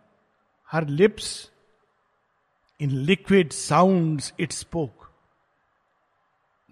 [0.64, 1.50] her lips
[2.80, 5.10] in liquid sounds it spoke.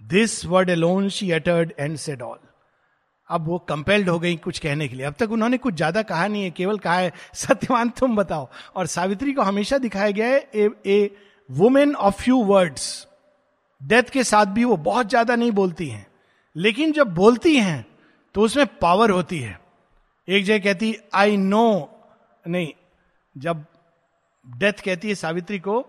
[0.01, 2.39] This word alone she uttered and said all.
[3.31, 6.27] अब वो कंपेल्ड हो गई कुछ कहने के लिए। अब तक उन्होंने कुछ ज़्यादा कहा
[6.27, 10.39] नहीं है केवल कहा है सत्यवान तुम बताओ। और सावित्री को हमेशा दिखाया गया है
[10.55, 11.17] a, a
[11.51, 13.07] woman of few words
[13.81, 16.07] death के साथ भी वो बहुत ज़्यादा नहीं बोलती हैं।
[16.57, 17.85] लेकिन जब बोलती हैं
[18.35, 19.59] तो उसमें पावर होती है।
[20.29, 21.89] एक जगह कहती आई नो
[22.45, 22.73] नहीं
[23.37, 23.65] जब
[24.47, 25.81] डेथ कहती है सावित्री को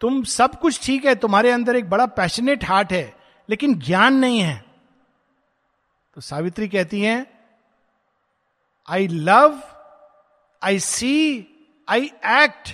[0.00, 3.12] तुम सब कुछ ठीक है तुम्हारे अंदर एक बड़ा पैशनेट हार्ट है
[3.48, 4.69] लेकिन ज्ञान नहीं है।
[6.20, 7.26] तो सावित्री कहती हैं
[8.88, 9.60] I love
[10.62, 11.12] I C
[11.88, 12.72] I act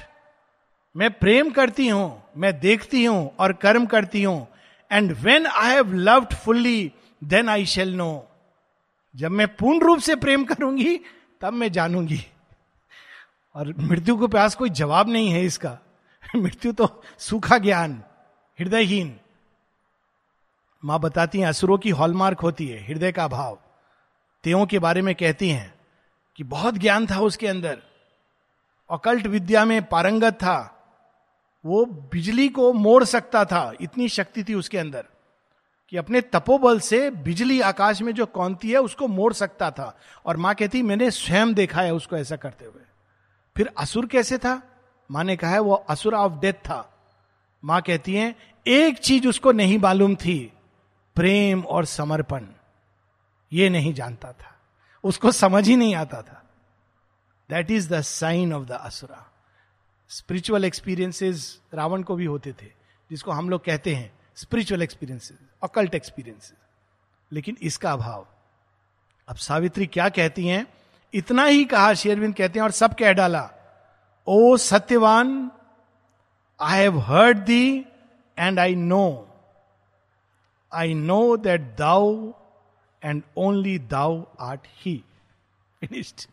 [0.96, 4.48] मैं प्रेम करती हूँ, मैं देखती हूँ और कर्म करती हूँ.
[4.92, 6.92] And when I have loved fully
[7.24, 8.28] then I shall know
[9.14, 11.00] जब मैं पूर्ण रूप से प्रेम करूँगी,
[11.40, 12.20] तब मैं जानूँगी।
[13.54, 15.78] और मृत्यु के पास कोई जवाब नहीं है इसका।
[16.36, 18.02] मृत्यु तो सूखा ज्ञान,
[18.60, 19.20] हृदयहीन।
[20.86, 23.58] माँ बताती हैं, असुरों की हॉलमार्क होती है, हृदय का भाव
[24.44, 25.74] तेयों के बारे में कहती हैं
[26.36, 27.78] कि बहुत ज्ञान था उसके अंदर।
[28.90, 30.82] अकल्ट विद्या में पारंगत था।
[31.64, 35.04] वो बिजली को मोड़ सकता था, इतनी शक्ति थी उसके अंदर
[35.88, 40.36] कि अपने तपोबल से बिजली आकाश में जो कौनती है, उसको मोड़ सकता था। और
[40.36, 42.82] माँ कहती, मैंने स्वयं देखा है उसको ऐसा करते हुए।
[43.56, 44.62] फिर असुर कैसे था?
[45.10, 46.98] माँ ने कहा है वो असुर ऑफ़ डेथ था।
[47.64, 50.52] माँ कहती है, एक चीज़ उसको नहीं मालूम थी
[51.16, 52.46] प्रेम और समर्पण,
[53.52, 54.54] ये नहीं जानता था।
[55.04, 56.42] उसको समझ ही नहीं आता था।
[57.50, 59.32] That is the sign of the asura
[60.08, 62.66] spiritual experiences Ravan को भी होते थे,
[63.10, 66.54] जिसको हम लोग कहते हैं स्पिरिचुअल एक्सपीरियंसेस अकल्ट एक्सपीरियंसेस
[67.32, 68.26] लेकिन इसका अभाव।
[69.28, 70.66] अब सावित्री क्या कहती हैं?
[71.14, 73.50] इतना ही कहा शेरविंद कहते हैं, और सब कह डाला,
[74.26, 75.50] O Satyavan
[76.60, 77.84] I have heard thee
[78.38, 79.25] and I know
[80.76, 82.32] I know that thou
[83.04, 85.04] and only thou art he
[85.80, 86.26] finished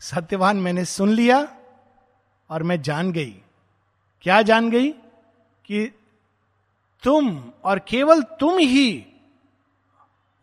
[0.00, 1.56] Satyavan मैंने सुन लिया
[2.50, 3.42] और मैं जान गई।
[4.22, 4.92] क्या जान गई?
[5.64, 5.92] कि
[7.02, 9.06] तुम और केवल तुम ही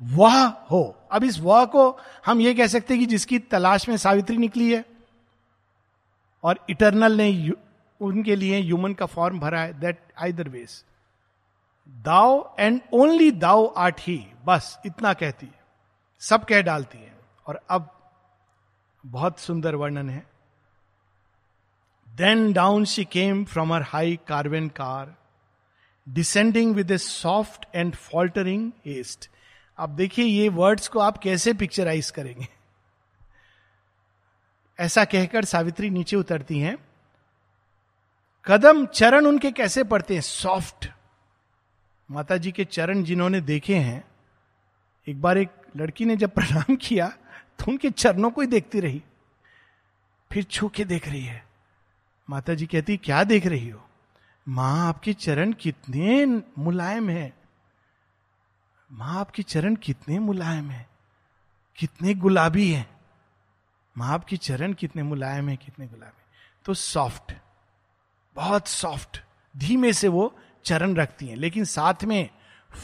[0.02, 3.98] वह हो। अब इस वह को हम ये कह सकते हैं कि जिसकी तलाश में
[3.98, 4.86] सावित्री निकली है
[6.44, 7.52] और इटरनल ने
[8.02, 10.84] उनके लिए ह्यूमन का फॉर्म भरा है that either was
[11.90, 15.60] thou and only thou art he, बस, इतना कहती है।
[16.20, 18.12] सब कह डालती है। और अब
[19.06, 20.28] बहुत सुंदर वर्णन है।
[22.10, 25.16] Then down she came from her high carven car
[26.10, 29.30] descending with a soft and faltering haste
[29.78, 32.48] अब देखिए, ये वर्ड्स को आप कैसे पिक्चराइज करेंगे?
[34.80, 36.78] ऐसा कहकर सावित्री नीचे उतरती हैं।
[38.46, 40.22] कदम, चरण उनके कैसे पड़ते हैं?
[40.22, 40.90] सॉफ्ट
[42.12, 44.04] माता जी के चरण जिन्होंने देखे हैं,
[45.08, 47.08] एक बार एक लड़की ने जब प्रणाम किया
[47.60, 49.02] तो उनके चरणों को ही देखती रही।
[50.32, 51.44] फिर छू के देख रही है।
[52.30, 53.88] माता जी कहती, क्या देख रही हो?
[54.48, 56.26] माँ आपके चरण कितने
[56.58, 57.34] मुलायम है।
[58.90, 60.88] माँ आपके चरण कितने मुलायम है।
[61.78, 62.86] कितने गुलाबी है।
[63.96, 66.24] माँ आपके चरण कितने मुलायम है, कितने गुलाबी
[66.66, 67.34] तो सॉफ्ट,
[68.36, 69.22] बहुत सॉफ्ट,
[69.56, 72.30] धीमे से वो चरण रखती हैं। लेकिन साथ में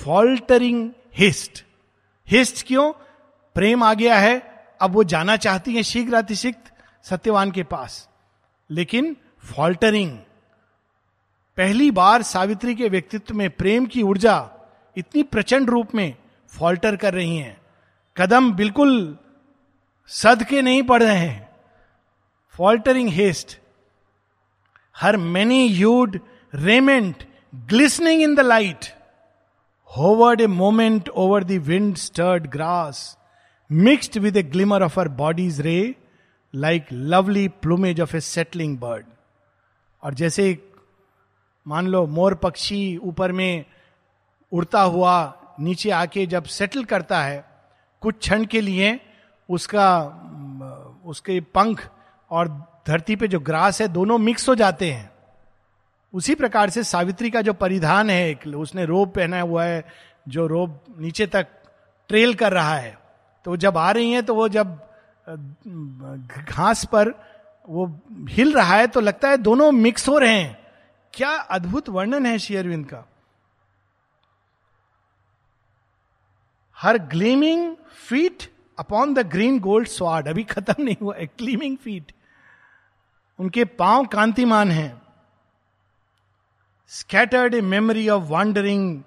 [0.04, 1.66] फॉल्टरिंग हिस्ट
[2.28, 2.94] हिस्ट क्यों?
[3.56, 8.10] प्रेम आ गया है, अब वो जाना चाहती है शीघ्र अतिशिक्त सत्यवान के पास।
[8.72, 10.18] लेकिन फॉल्टरिंग
[11.58, 14.50] पहली बार सावित्री के व्यक्तित्व में प्रेम की ऊर्जा
[14.98, 16.16] इतनी प्रचंड रूप में
[16.48, 17.62] फॉल्टर कर रही है।
[18.18, 19.18] कदम बिल्कुल
[20.08, 21.50] सद के नहीं पड़ रहे हैं।
[22.50, 23.60] Faltering haste
[24.98, 26.20] her many hued
[26.56, 27.24] raiment
[27.56, 28.86] glistening in the light
[29.98, 33.18] hovered a moment over the wind stirred grass
[33.72, 35.96] mixed with a glimmer of her body's ray
[36.56, 39.06] like lovely plumage of a settling bird
[40.04, 40.58] और जैसे
[41.68, 43.66] मान लो, मोर पक्षी ऊपर में
[44.52, 47.46] उड़ता हुआ नीचे आके जब सेटल करता है,
[48.02, 49.00] कुछ क्षण के लिए
[49.50, 49.90] उसका,
[51.06, 51.90] उसके पंख
[52.32, 52.48] और
[52.88, 55.17] धरती पे जो ग्रास है, दोनों मिक्स हो जाते हैं।
[56.18, 59.84] उसी प्रकार से सावित्री का जो परिधान है उसने रोब पहना हुआ है,
[60.28, 61.48] जो रोब नीचे तक
[62.10, 62.98] ट्रेल कर रहा है।
[63.46, 64.78] तो जब आ रही है तो वो जब
[66.50, 67.14] घास पर
[67.68, 67.86] वो
[68.30, 70.58] हिल रहा है तो लगता है दोनों मिक्स हो रहे हैं।
[71.14, 73.04] क्या अद्भुत वर्णन है शेयरविंद का।
[76.78, 77.76] Her gleaming
[78.08, 78.44] feet
[78.80, 82.12] upon the green gold sward अभी खत्म नहीं हुआ है ग्लीमिंग फीट
[83.40, 84.92] उनके पाँव कांतिमान हैं।
[86.90, 89.04] Scattered a memory of wandering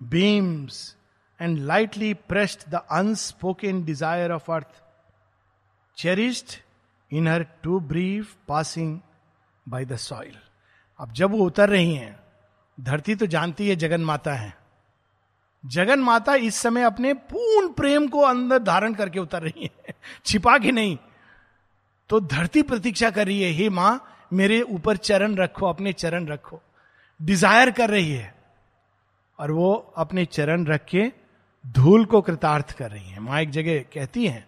[0.00, 0.96] beams
[1.40, 4.80] and lightly pressed the unspoken desire of earth,
[5.98, 6.60] cherished
[7.10, 9.02] in her too brief passing
[9.66, 10.34] by the soil.
[10.98, 12.18] अब जब वो उतर रही हैं
[12.78, 14.56] धरती तो जानती है जगन माता है
[15.64, 19.94] जगन माता इस समय अपने पूर्ण प्रेम को अंदर धारण करके उतर रही है
[20.26, 20.96] छिपा के नहीं
[22.10, 23.92] तो धरती प्रतीक्षा कर रही है हे माँ
[24.32, 26.60] मेरे ऊपर चरण रखो अपने चरण रखो
[27.20, 28.34] डिज़ायर कर रही है
[29.38, 31.10] और वो अपने चरण रख के
[31.64, 34.46] धूल को कृतार्थ कर रही है। माँ एक जगह कहती है,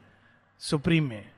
[0.61, 1.31] सुप्रीम में,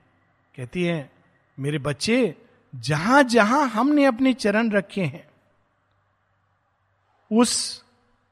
[0.54, 1.10] कहती है,
[1.58, 2.34] मेरे बच्चे
[2.74, 5.26] जहाँ जहाँ हमने अपने चरण रखे हैं,
[7.30, 7.84] उस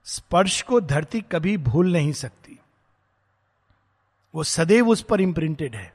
[0.04, 2.58] स्पर्श को धरती कभी भूल नहीं सकती।
[4.34, 5.92] वो सदैव उस पर इम्प्रिंटेड है।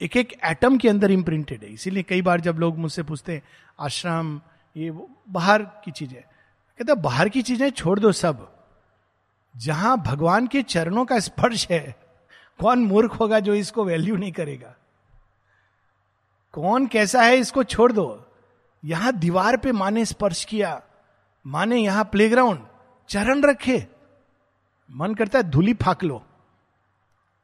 [0.00, 3.42] एक एक एटम के अंदर इंप्रिंटेड है। इसीलिए कई बार जब लोग मुझसे पूछते हैं,
[3.80, 4.40] आश्रम
[4.76, 4.90] ये
[5.28, 6.22] बाहर की चीज़ें।
[6.80, 8.50] कहते बाहर की चीज़ें छोड़ दो सब।
[9.54, 11.94] जहाँ भगवान के चरणों का स्पर्श है,
[12.60, 14.74] कौन मूर्ख होगा जो इसको वैल्यू नहीं करेगा?
[16.54, 18.26] कौन कैसा है इसको छोड़ दो।
[18.84, 20.80] यहाँ दीवार पे माने स्पर्श किया
[21.46, 22.66] माने यहाँ प्लेग्राउंड
[23.08, 23.86] चरण रखे।
[24.90, 26.22] मन करता है, धूली फाक लो।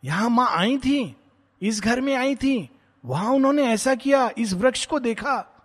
[0.05, 1.17] यहाँ माँ आई थी,
[1.63, 2.69] इस घर में आई थी,
[3.05, 5.60] वहाँ उन्होंने ऐसा किया, इस वृक्ष को देखा।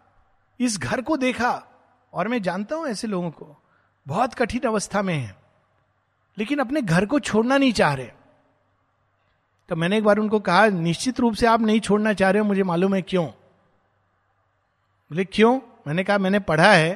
[0.60, 1.52] इस घर को देखा
[2.14, 3.56] और मैं जानता हूँ ऐसे लोगों को,
[4.06, 5.36] बहुत कठिन अवस्था में है,
[6.38, 8.12] लेकिन अपने घर को छोड़ना नहीं चाह रहे।
[9.70, 12.48] तो मैंने एक बार उनको कहा, निश्चित रूप से आप नहीं छोड़ना चाह रहे हो,
[12.48, 13.26] मुझे मालूम है क्यों?
[15.12, 15.60] बोले, क्यों?
[15.88, 16.94] मैंने कहा, मैंने पढ़ा है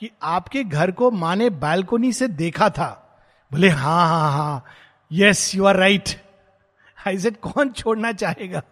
[0.00, 2.88] कि आपके घर को माँ ने बालकोनी से देखा था।
[3.52, 4.64] बोले हाँ हाँ हाँ
[5.10, 6.08] yes you are right
[6.98, 8.62] I कौन छोड़ना चाहेगा?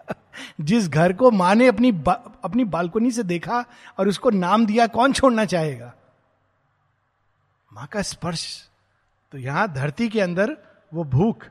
[0.61, 2.13] जिस घर को माँ ने अपनी बा,
[2.45, 3.65] अपनी बालकोनी से देखा
[3.99, 5.93] और उसको नाम दिया कौन छोड़ना चाहेगा?
[7.71, 8.47] माँ का स्पर्श।
[9.33, 10.57] तो यहाँ धरती के अंदर
[10.93, 11.45] वो भूख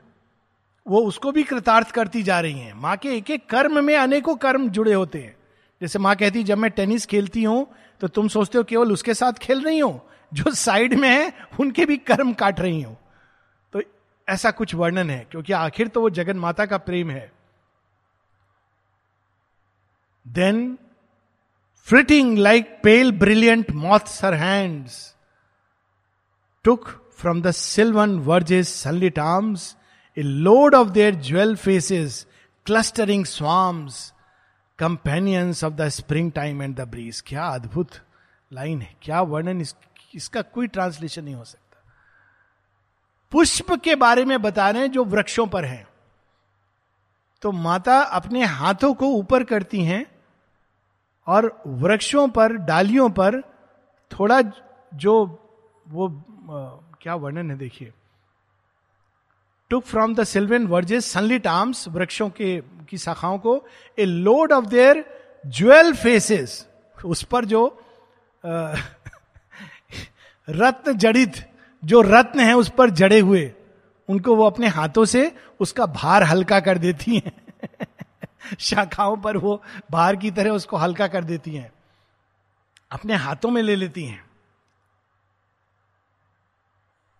[0.86, 4.34] वो उसको भी कृतार्थ करती जा रही है। माँ के एक एक कर्म में अनेकों
[4.36, 5.36] कर्म जुड़े होते हैं।
[5.80, 7.66] जैसे माँ कहती जब मैं टेनिस खेलती हूँ
[8.00, 10.00] तो तुम सोचते हो केवल उसके साथ खेल रही हो
[10.32, 12.96] जो साइड में है उनके भी कर्म काट रही हो।
[13.74, 13.82] तो
[14.28, 17.30] ऐसा कुछ वर्णन है क्योंकि आखिर तो वो जगन माता का प्रेम है।
[20.32, 20.78] Then
[21.86, 25.14] flitting like pale brilliant moths her hands
[26.64, 29.76] took from the sylvan verges sunlit arms
[30.16, 32.26] a load of their jewel faces
[32.66, 34.12] clustering swarms
[34.78, 37.90] companions of the spring time and the breeze क्या अद्भुत
[38.52, 39.74] line है। क्या वर्णन इस,
[40.14, 41.82] इसका कोई translation नहीं हो सकता।
[43.32, 45.88] पुष्प के बारे में बता रहे हैं जो वृक्षों पर हैं।
[47.42, 50.17] तो माता अपने हाथों को ऊपर करती हैं
[51.28, 53.40] और वृक्षों पर डालियों पर
[54.10, 54.42] थोड़ा
[54.94, 55.14] जो
[55.88, 56.24] वो
[57.02, 57.92] क्या वर्णन है देखिए।
[59.70, 63.66] Took from the sylvan verges sunlit arms वृक्षों के की शाखाओं को
[63.98, 65.04] a load of their
[65.46, 66.68] jewel faces
[67.04, 67.84] उस पर जो
[68.46, 68.74] आ,
[70.48, 71.50] रत्न जड़ित
[71.84, 73.52] जो रत्न है उस पर जड़े हुए
[74.08, 77.47] उनको वो अपने हाथों से उसका भार हल्का कर देती हैं।
[78.58, 81.72] शाखाओं पर वो बाहर की तरह उसको हल्का कर देती हैं।
[82.90, 84.30] अपने हाथों में ले लेती हैं।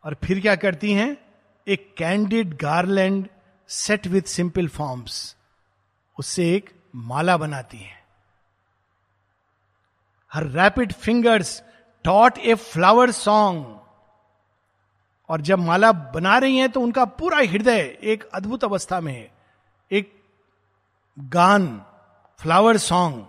[0.04, 1.16] और फिर क्या करती हैं?
[1.68, 3.28] एक candid garland
[3.68, 5.36] set with simple forms
[6.18, 8.04] उससे एक माला बनाती है।
[10.32, 11.62] Her rapid fingers
[12.04, 13.80] taught a flower song
[15.28, 19.30] और जब माला बना रही हैं तो उनका पूरा हृदय एक अद्भुत अवस्था में है।
[19.90, 20.17] एक
[21.18, 21.82] गान,
[22.38, 23.26] फ्लावर सॉन्ग,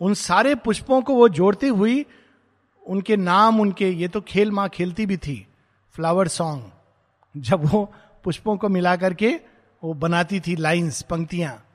[0.00, 2.06] उन सारे पुष्पों को वो जोड़ती हुई,
[2.86, 5.46] उनके नाम, उनके, ये तो खेल माँ खेलती भी थी,
[5.94, 6.70] फ्लावर सॉन्ग,
[7.36, 7.92] जब वो
[8.24, 9.40] पुष्पों को मिला करके
[9.82, 11.66] वो बनाती थी लाइंस, पंक्तियाँ।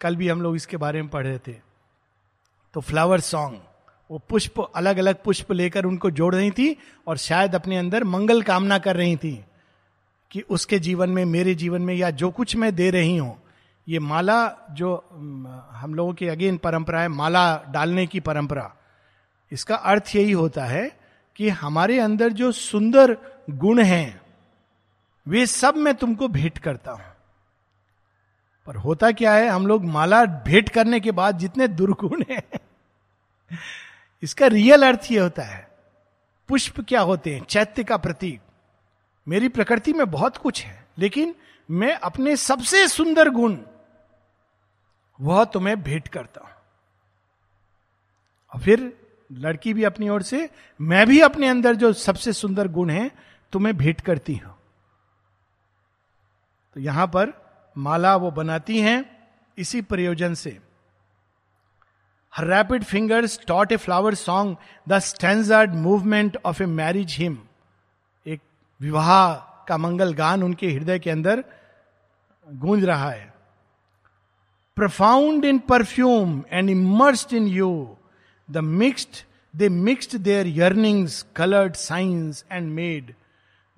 [0.00, 1.52] कल भी हम लोग इसके बारे में पढ़ रहे थे।
[2.74, 3.60] तो फ्लावर सॉन्ग,
[4.10, 6.76] वो पुष्प अलग अलग पुष्प लेकर उनको जोड़ रही थी
[7.06, 9.44] और शायद अपने अंदर मंगल कामना कर रही थी
[10.30, 13.43] कि उसके जीवन में, मेरे जीवन में या जो कुछ मैं दे रही हूँ
[13.86, 14.36] ये माला
[14.70, 14.94] जो
[15.72, 18.70] हम लोगों की अगेन परंपरा है, माला डालने की परंपरा।
[19.52, 20.90] इसका अर्थ यही होता है
[21.36, 23.16] कि हमारे अंदर जो सुंदर
[23.50, 24.20] गुण हैं,
[25.26, 27.12] वे सब मैं तुमको भेंट करता हूँ।
[28.66, 32.42] पर होता क्या है, हम लोग माला भेंट करने के बाद जितने दुर्गुण हैं,
[34.22, 35.68] इसका रियल अर्थ यह होता है,
[36.48, 38.40] पुष्प क्या होते हैं, चैत्य का प्रतीक।
[39.26, 41.34] मेरी प्रकृति में बहुत कुछ है, लेकिन
[41.68, 43.56] मैं अपने सबसे सुंदर गुण
[45.20, 46.50] वह तुम्हें भेंट करता हूँ।
[48.52, 48.98] और फिर
[49.32, 50.50] लड़की भी अपनी ओर से,
[50.80, 53.10] मैं भी अपने अंदर जो सबसे सुंदर गुण है,
[53.52, 54.54] तुम्हें भेंट करती हूँ।
[56.74, 57.32] तो यहाँ पर
[57.76, 60.58] माला वो बनाती हैं इसी प्रयोजन से।
[62.32, 64.56] Her rapid fingers taught a flower song
[64.88, 67.38] the standard movement of a marriage hymn
[68.26, 68.40] एक
[68.80, 69.34] विवाह
[69.68, 71.44] का मंगल गान उनके हृदय के अंदर
[72.48, 73.33] गूंज रहा है।
[74.76, 77.96] Profound in perfume and immersed in you.
[78.48, 83.14] The mixed, they mixed their yearnings, colored signs, and made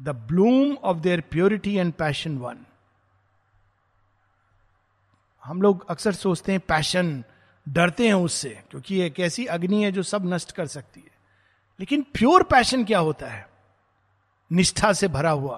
[0.01, 2.65] the bloom of their purity and passion one.
[5.43, 7.23] हम लोग अक्सर सोचते हैं पैशन
[7.67, 11.11] डरते हैं उससे क्योंकि एक ऐसी अग्नि है जो सब नष्ट कर सकती है
[11.81, 13.47] लेकिन प्योर पैशन क्या होता है
[14.51, 15.57] निष्ठा से भरा हुआ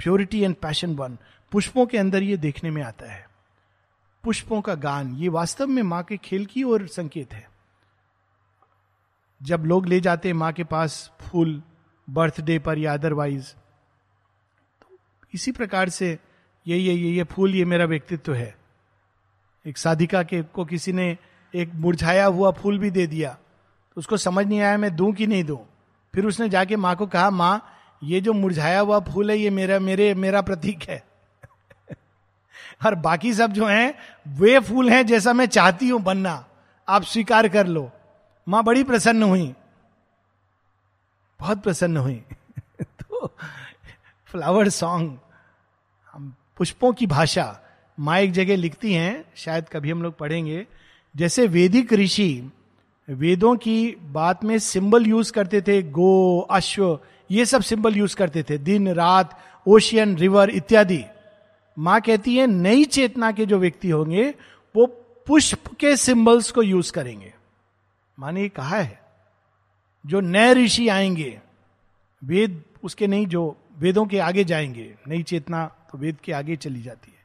[0.00, 1.18] प्योरिटी एंड पैशन वन
[1.52, 3.27] पुष्पों के अंदर ये देखने में आता है
[4.24, 7.46] पुष्पों का गान, ये वास्तव में माँ के खेल की ओर संकेत है।
[9.40, 11.62] जब लोग ले जाते हैं माँ के पास फूल,
[12.08, 13.52] बर्थडे पर या अदरवाइज़
[14.82, 14.96] तो
[15.34, 16.18] इसी प्रकार से
[16.66, 18.56] ये ये ये ये फूल, ये मेरा व्यक्तित्व है।
[19.64, 21.16] एक साधिका के, को किसी ने
[21.54, 23.32] एक मुरझाया हुआ फूल भी दे दिया
[23.96, 25.58] तो उसको समझ नहीं आया मैं दूँ कि नहीं दूँ।
[26.14, 29.78] फिर उसने जाके माँ को कहा, माँ, ये जो मुरझाया हुआ फूल है, ये मेरा,
[29.78, 31.02] मेरे, मेरा प्रतीक है।
[32.86, 33.94] और बाकी सब जो हैं,
[34.28, 36.46] वे फूल हैं जैसा मैं चाहती हूँ बनना।
[36.88, 37.90] आप स्वीकार कर लो।
[38.48, 39.54] माँ बड़ी प्रसन्न हुई।
[41.40, 42.22] बहुत प्रसन्न हुई।
[42.82, 43.36] तो
[44.26, 45.18] फ्लावर सॉन्ग
[46.12, 47.60] हम पुष्पों की भाषा।
[48.00, 50.66] माँ एक जगह लिखती हैं, शायद कभी हम लोग पढ़ेंगे।
[51.16, 52.52] जैसे वेदिक ऋषि
[53.10, 57.00] वेदों की बात में सिंबल यूज़ करते थे, गो, अश्व,
[57.30, 61.04] ये सब सिंबल यूज़ करते थे। दिन, रात ओशियन रिवर इत्यादि।
[61.78, 64.34] माँ कहती है, नई चेतना के जो व्यक्ति होंगे,
[64.76, 64.86] वो
[65.26, 67.34] पुष्प के सिंबल्स को यूज़ करेंगे।
[68.18, 69.02] माँ ने कहा है,
[70.06, 71.40] जो नए ऋषि आएँगे,
[72.24, 76.82] वेद उसके नहीं, जो वेदों के आगे जाएँगे, नई चेतना तो वेद के आगे चली
[76.82, 77.18] जाती है,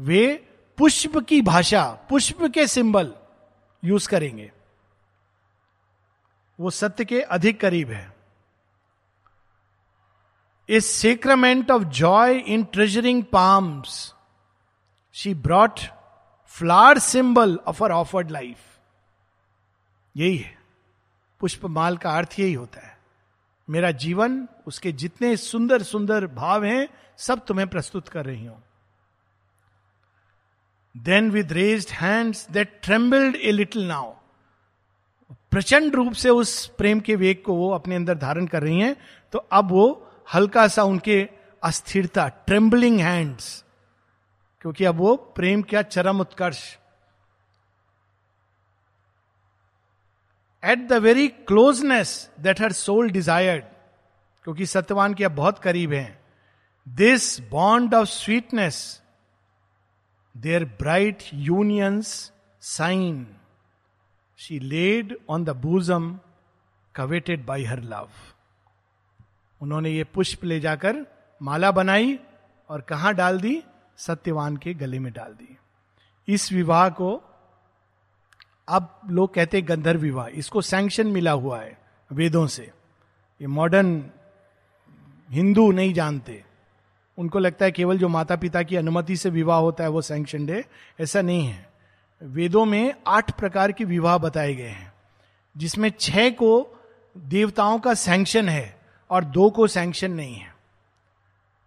[0.00, 3.12] वे पुष्प की भाषा, पुष्प के सिंबल
[3.84, 4.52] यूज़ करेंगे।
[6.60, 8.15] वो सत्य के अधिक करीब है।
[10.68, 14.14] A sacrament of joy in treasuring palms.
[15.12, 15.88] She brought
[16.44, 18.64] flower symbol of her offered life.
[20.16, 20.54] यही है
[21.40, 22.94] पुष्पमाल का अर्थ यही होता है
[23.70, 26.88] मेरा जीवन, उसके जितने सुंदर सुंदर भाव हैं,
[27.18, 28.62] सब तुम्हें प्रस्तुत कर रही हूँ
[30.96, 34.12] then with raised hands that trembled a little now
[35.50, 38.96] प्रचंड रूप से उस प्रेम के वेग को वो अपने अंदर धारण कर रही हैं
[39.32, 41.28] तो अब वो हल्का सा उनके
[41.62, 43.64] अस्थिरता ट्रेम्बलिंग हैंड्स
[44.60, 46.78] क्योंकि अब वो प्रेम क्या चरम उत्कर्ष।
[50.64, 53.64] At the very closeness that her soul desired
[54.44, 56.24] क्योंकि सत्यवान के अब बहुत करीब हैं
[56.88, 59.02] this bond of sweetness
[60.36, 63.36] their bright union's sign
[64.38, 66.18] she laid on the bosom
[66.94, 68.08] coveted by her love
[69.60, 71.06] उन्होंने ये पुष्प ले जाकर
[71.42, 72.18] माला बनाई
[72.70, 73.62] और कहा डाल दी?
[73.96, 75.56] सत्यवान के गले में डाल दी।
[76.28, 77.22] इस विवाह को
[78.68, 81.78] अब लोग कहते हैं गंधर्व विवाह। इसको सैंक्शन मिला हुआ है
[82.12, 82.62] वेदों से।
[83.40, 84.10] ये मॉडर्न
[85.30, 86.44] हिंदू नहीं जानते।
[87.18, 90.48] उनको लगता है केवल जो माता पिता की अनुमति से विवाह होता है वो सैंक्शन
[90.50, 90.64] है
[91.00, 91.68] ऐसा नहीं है।
[92.22, 94.92] वेदों में आठ प्रकार के विवाह बताए गए हैं,
[95.56, 96.80] जिसमें छह को
[97.16, 98.75] देवताओं का सैंक्शन है।
[99.10, 100.54] और दो को सैंक्शन नहीं है।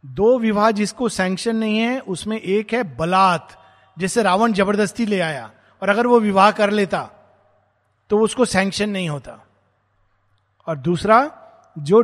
[0.03, 3.53] दो विवाह जिसको सैंक्शन नहीं है, उसमें एक है बलात्,
[3.97, 7.09] जैसे रावण ज़बरदस्ती ले आया। और अगर वो विवाह कर लेता
[8.09, 9.45] तो उसको सैंक्शन नहीं होता।
[10.67, 11.19] और दूसरा,
[11.79, 12.03] जो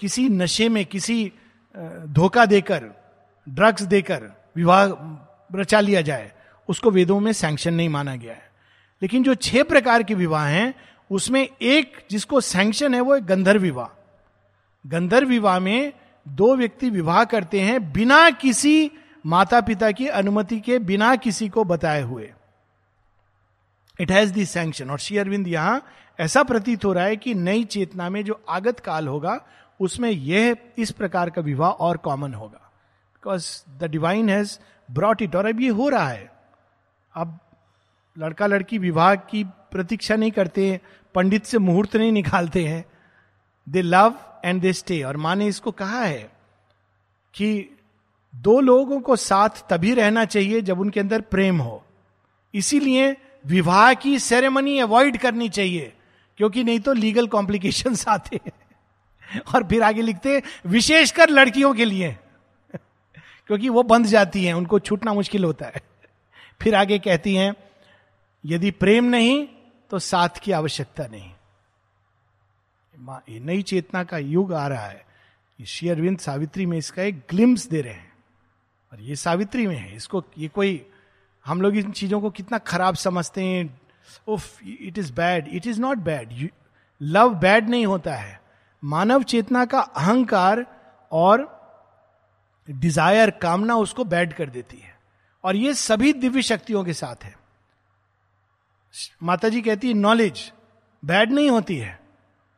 [0.00, 1.32] किसी नशे में, किसी
[2.06, 2.84] धोखा देकर
[3.46, 4.88] ड्रग्स देकर विवाह
[5.54, 6.32] रचा लिया जाए,
[6.68, 8.50] उसको वेदों में सैंक्शन नहीं माना गया है।
[9.02, 10.74] लेकिन जो छह प्रकार के विवाह हैं,
[11.10, 13.95] उसमें एक जिसको सैंक्शन है, वो एक गंधर्व विवाह।
[14.86, 15.92] गंधर्व विवाह में
[16.28, 18.90] दो व्यक्ति विवाह करते हैं बिना किसी
[19.26, 22.32] माता पिता की अनुमति के, बिना किसी को बताए हुए।
[24.00, 25.82] इट हैज़ दी सैंक्शन और श्री अरविंद यहाँ
[26.20, 29.40] ऐसा प्रतीत हो रहा है कि नई चेतना में जो आगत काल होगा,
[29.80, 32.70] उसमें यह इस प्रकार का विवाह और कॉमन होगा।
[33.14, 34.58] Because the divine has
[34.90, 36.30] brought it और अब ये हो रहा है।
[37.14, 37.38] अब
[38.18, 40.80] लड़का लड़की विवाह की प्रतीक्षा नहीं करते
[41.14, 42.84] पंडित से मुहूर्त नहीं निकालते हैं
[43.68, 44.14] they love
[44.44, 45.02] and they stay.
[45.02, 46.30] और माँ ने इसको कहा है
[47.34, 47.76] कि
[48.34, 51.82] दो लोगों को साथ तभी रहना चाहिए जब उनके अंदर प्रेम हो।
[52.54, 55.92] इसीलिए विवाह की सेरेमनी अवॉइड करनी चाहिए,
[56.36, 58.52] क्योंकि नहीं तो लीगल कॉम्प्लिकेशन आते हैं।
[59.54, 62.16] और फिर आगे लिखते विशेषकर लड़कियों के लिए,
[63.46, 65.82] क्योंकि वो बंध जाती हैं, उनको छूटना मुश्किल होता है।
[66.62, 67.54] फिर आगे कहती हैं,
[68.46, 69.48] यदि प्रेम नहीं
[69.90, 71.30] तो साथ की आवश्यकता नहीं।
[73.30, 75.06] नई चेतना का युग आ रहा है।
[75.66, 78.12] श्री अरविंद सावित्री में इसका एक ग्लिम्स दे रहे हैं।
[78.92, 80.86] और ये सावित्री में है। इसको, ये कोई,
[81.46, 83.80] हम लोग इन चीज़ों को कितना खराब समझते हैं।
[84.28, 86.50] उफ it is bad it is not bad
[87.02, 88.40] love bad नहीं होता है।
[88.84, 90.66] मानव चेतना का अहंकार
[91.12, 91.56] और
[92.70, 94.98] डिज़ायर कामना उसको बैड कर देती है।
[95.44, 97.36] और ये सभी दिव्य शक्तियों के साथ है।
[99.22, 100.52] माता जी कहती है नॉलेज
[101.04, 102.05] बैड नहीं होती है।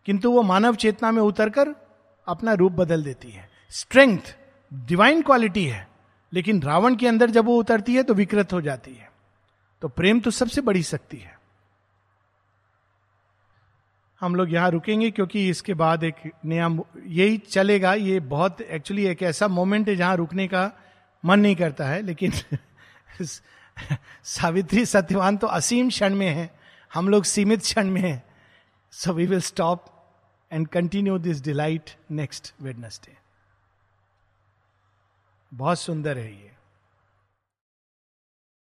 [0.09, 1.69] किंतु वो मानव चेतना में उतरकर
[2.29, 4.19] अपना रूप बदल देती है। स्ट्रेंथ
[4.75, 5.89] डिवाइन क्वालिटी है।
[6.33, 9.13] लेकिन रावण के अंदर जब वो उतरती है तो विकृत हो जाती है।
[9.83, 11.41] तो प्रेम तो सबसे बड़ी शक्ति है।
[14.21, 19.23] हम लोग यहाँ रुकेंगे क्योंकि इसके बाद एक नया यही चलेगा। ये बहुत एक्चुअली एक
[19.23, 20.73] ऐसा मोमेंट है जहाँ रुकने का
[21.25, 22.33] मन नहीं करता है। लेकिन
[24.25, 26.59] सावित्री सत्यवान तो असीम क्षण में है।
[26.95, 28.27] हम लोग सीमित क्षण में है।
[28.93, 29.95] So we will stop
[30.53, 33.17] and continue this delight next Wednesday
[35.53, 36.53] बहुत सुंदर है ये।